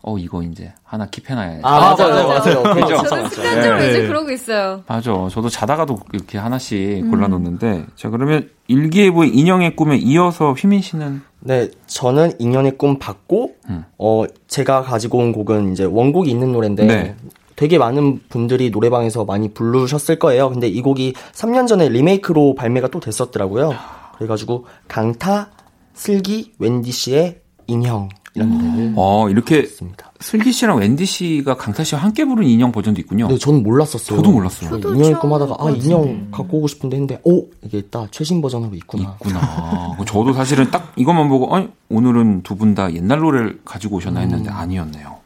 어 0.01 0.17
이거 0.17 0.41
이제 0.43 0.71
하나 0.83 1.07
킵해놔야 1.07 1.59
아, 1.61 1.95
맞아요, 1.97 2.27
맞아요. 2.27 2.63
그죠? 2.63 3.03
저는 3.03 3.29
습관적으로 3.29 3.79
네. 3.79 3.89
이제 3.89 4.07
그러고 4.07 4.31
있어요. 4.31 4.81
맞아. 4.87 5.11
저도 5.29 5.49
자다가도 5.49 5.99
이렇게 6.13 6.37
하나씩 6.37 7.03
음. 7.03 7.11
골라놓는데 7.11 7.85
자 7.95 8.09
그러면 8.09 8.49
일기예보의 8.67 9.35
인형의 9.35 9.75
꿈에 9.75 9.97
이어서 9.97 10.53
휘민 10.53 10.81
씨는 10.81 11.21
네, 11.41 11.69
저는 11.87 12.33
인형의 12.39 12.77
꿈 12.77 12.97
받고 12.97 13.55
음. 13.69 13.83
어 13.97 14.23
제가 14.47 14.83
가지고 14.83 15.17
온 15.17 15.33
곡은 15.33 15.73
이제 15.73 15.83
원곡이 15.83 16.31
있는 16.31 16.53
노래인데 16.53 16.85
네. 16.85 17.15
되게 17.57 17.77
많은 17.77 18.21
분들이 18.29 18.69
노래방에서 18.69 19.25
많이 19.25 19.53
부르셨을 19.53 20.17
거예요. 20.17 20.49
근데 20.49 20.69
이 20.69 20.81
곡이 20.81 21.13
3년 21.33 21.67
전에 21.67 21.89
리메이크로 21.89 22.55
발매가 22.55 22.87
또 22.87 23.01
됐었더라고요. 23.01 23.73
그래가지고 24.15 24.65
강타, 24.87 25.49
슬기, 25.93 26.53
웬디 26.57 26.89
씨의 26.93 27.41
인형 27.67 28.07
이런 28.47 28.57
노래를 28.57 28.93
어, 28.95 29.29
이렇게 29.29 29.57
했습니다. 29.59 30.11
슬기 30.19 30.51
씨랑 30.51 30.77
웬디 30.79 31.05
씨가 31.05 31.55
강타 31.55 31.83
씨와 31.83 32.01
함께 32.01 32.25
부른 32.25 32.45
인형 32.45 32.71
버전도 32.71 32.99
있군요. 33.01 33.27
네, 33.27 33.37
저는 33.37 33.63
몰랐었어요. 33.63 34.17
저도 34.17 34.31
몰랐어요. 34.31 34.69
저도 34.69 34.95
인형 34.95 35.19
꿈하다가 35.19 35.55
아 35.59 35.69
인형 35.71 36.27
갖고 36.31 36.57
오고 36.57 36.67
싶은데 36.67 36.95
했는데 36.97 37.21
오 37.23 37.45
이게 37.63 37.77
있다 37.79 38.07
최신 38.11 38.41
버전으로 38.41 38.73
있구나. 38.75 39.15
있구나. 39.21 39.97
저도 40.05 40.33
사실은 40.33 40.69
딱 40.71 40.91
이것만 40.95 41.29
보고 41.29 41.53
아니 41.55 41.69
오늘은 41.89 42.43
두 42.43 42.55
분 42.55 42.75
다 42.75 42.93
옛날 42.93 43.19
노래를 43.19 43.61
가지고 43.65 43.97
오셨나 43.97 44.19
했는데 44.21 44.49
음. 44.49 44.55
아니었네요. 44.55 45.17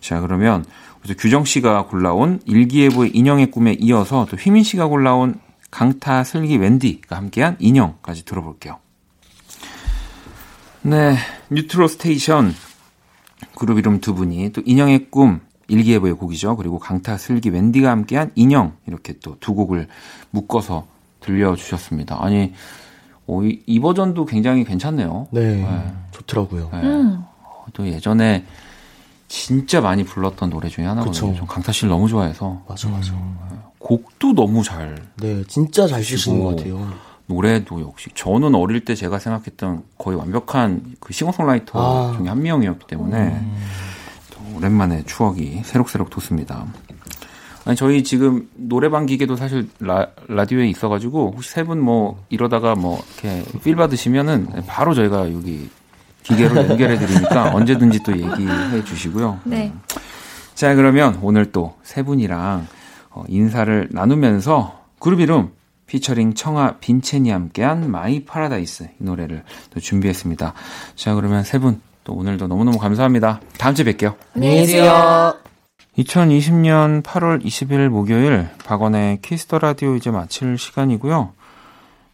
자 0.00 0.20
그러면 0.20 0.64
규정 1.18 1.44
씨가 1.44 1.86
골라온 1.86 2.40
일기예보의 2.46 3.10
인형의 3.14 3.50
꿈에 3.50 3.76
이어서 3.80 4.26
또 4.30 4.36
휘민 4.36 4.62
씨가 4.62 4.86
골라온 4.86 5.40
강타 5.70 6.22
슬기 6.24 6.56
웬디가 6.56 7.16
함께한 7.16 7.56
인형까지 7.58 8.24
들어볼게요. 8.24 8.78
네, 10.84 11.16
뉴트로 11.50 11.88
station 11.88 12.54
그루비룸 13.56 14.00
두 14.00 14.14
분이 14.14 14.52
또 14.52 14.62
인형의 14.64 15.10
꿈 15.10 15.40
일기예보의 15.68 16.14
곡이죠. 16.14 16.56
그리고 16.56 16.78
강타 16.78 17.16
슬기 17.16 17.48
웬디가 17.50 17.90
함께한 17.90 18.32
인형 18.34 18.76
이렇게 18.86 19.14
또 19.20 19.36
두 19.40 19.54
곡을 19.54 19.88
묶어서 20.30 20.86
들려주셨습니다. 21.20 22.22
아니 22.22 22.52
오, 23.26 23.42
이, 23.42 23.62
이, 23.64 23.80
버전도 23.80 24.26
굉장히 24.26 24.64
괜찮네요. 24.64 25.28
네, 25.30 25.56
네. 25.56 25.92
좋더라고요. 26.10 26.68
네. 26.72 26.80
음. 26.82 27.24
또 27.72 27.88
예전에 27.88 28.44
진짜 29.28 29.80
많이 29.80 30.04
불렀던 30.04 30.50
노래 30.50 30.68
중에 30.68 30.84
하나거든요. 30.84 31.34
좀 31.34 31.46
강타 31.46 31.72
씨를 31.72 31.88
너무 31.88 32.06
좋아해서. 32.08 32.62
맞아, 32.68 32.90
맞아. 32.90 33.14
음, 33.14 33.38
곡도 33.78 34.34
너무 34.34 34.62
잘. 34.62 34.96
네, 35.16 35.42
진짜 35.48 35.86
잘 35.86 36.04
쓰시는 36.04 36.44
것 36.44 36.56
같아요. 36.56 36.92
노래도 37.26 37.80
역시 37.80 38.10
저는 38.14 38.54
어릴 38.54 38.84
때 38.84 38.94
제가 38.94 39.18
생각했던 39.18 39.82
거의 39.98 40.16
완벽한 40.18 40.96
그 41.00 41.12
싱어송라이터 41.12 42.12
아. 42.12 42.16
중에 42.16 42.28
한 42.28 42.42
명이었기 42.42 42.86
때문에 42.86 43.16
음. 43.18 43.56
오랜만에 44.56 45.04
추억이 45.04 45.62
새록새록 45.64 46.10
돋습니다. 46.10 46.66
아니 47.64 47.76
저희 47.76 48.04
지금 48.04 48.48
노래방 48.54 49.06
기계도 49.06 49.36
사실 49.36 49.68
라, 49.80 50.06
라디오에 50.28 50.66
있어가지고 50.68 51.32
혹시 51.34 51.50
세 51.50 51.64
분 51.64 51.80
뭐 51.80 52.22
이러다가 52.28 52.74
뭐 52.74 53.02
이렇게 53.22 53.42
필 53.60 53.74
받으시면은 53.74 54.48
바로 54.66 54.92
저희가 54.94 55.32
여기 55.32 55.70
기계로 56.24 56.56
연결해 56.56 56.98
드리니까 56.98 57.52
언제든지 57.56 58.02
또 58.02 58.12
얘기해 58.12 58.84
주시고요. 58.84 59.40
네. 59.44 59.72
자, 60.54 60.74
그러면 60.74 61.18
오늘 61.22 61.50
또 61.52 61.74
세 61.82 62.02
분이랑 62.02 62.66
어, 63.10 63.24
인사를 63.28 63.88
나누면서 63.92 64.80
그루비룸 64.98 65.50
피처링 65.86 66.34
청하 66.34 66.76
빈첸이 66.80 67.30
함께한 67.30 67.90
My 67.90 68.24
Paradise 68.24 68.84
이 69.00 69.04
노래를 69.04 69.44
또 69.70 69.80
준비했습니다. 69.80 70.54
자, 70.96 71.14
그러면 71.14 71.42
세 71.44 71.58
분 71.58 71.80
또 72.04 72.12
오늘도 72.12 72.48
너무너무 72.48 72.78
감사합니다. 72.78 73.40
다음 73.56 73.74
주에 73.74 73.84
뵐게요. 73.86 74.14
안녕히 74.36 74.56
계세요. 74.56 75.34
2020년 75.96 77.02
8월 77.02 77.42
20일 77.42 77.88
목요일 77.88 78.48
박원의 78.66 79.22
Kiss 79.22 79.43
the 79.43 79.58
Radio 79.58 79.94
이제 79.96 80.10
마칠 80.10 80.58
시간이고요. 80.58 81.32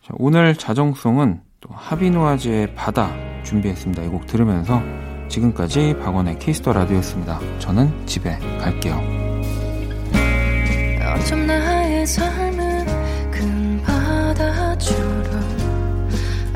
자, 0.07 0.15
오늘 0.19 0.55
자정송은 0.55 1.41
또 1.61 1.71
하비누아주의 1.75 2.75
바다 2.77 3.11
준비했습니다. 3.45 4.05
이 4.05 4.09
곡 4.09 4.27
들으면서 4.29 4.81
지금까지 5.29 5.97
박원의 6.01 6.39
Kiss 6.39 6.58
the 6.58 6.73
Radio였습니다. 6.73 7.41
저는 7.59 8.07
집에 8.07 8.39
갈게요. 8.61 8.95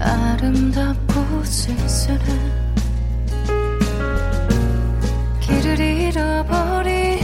아름답고 0.04 1.44
쓸쓸해 1.44 2.24
길을 5.40 5.80
잃어버린 5.80 7.23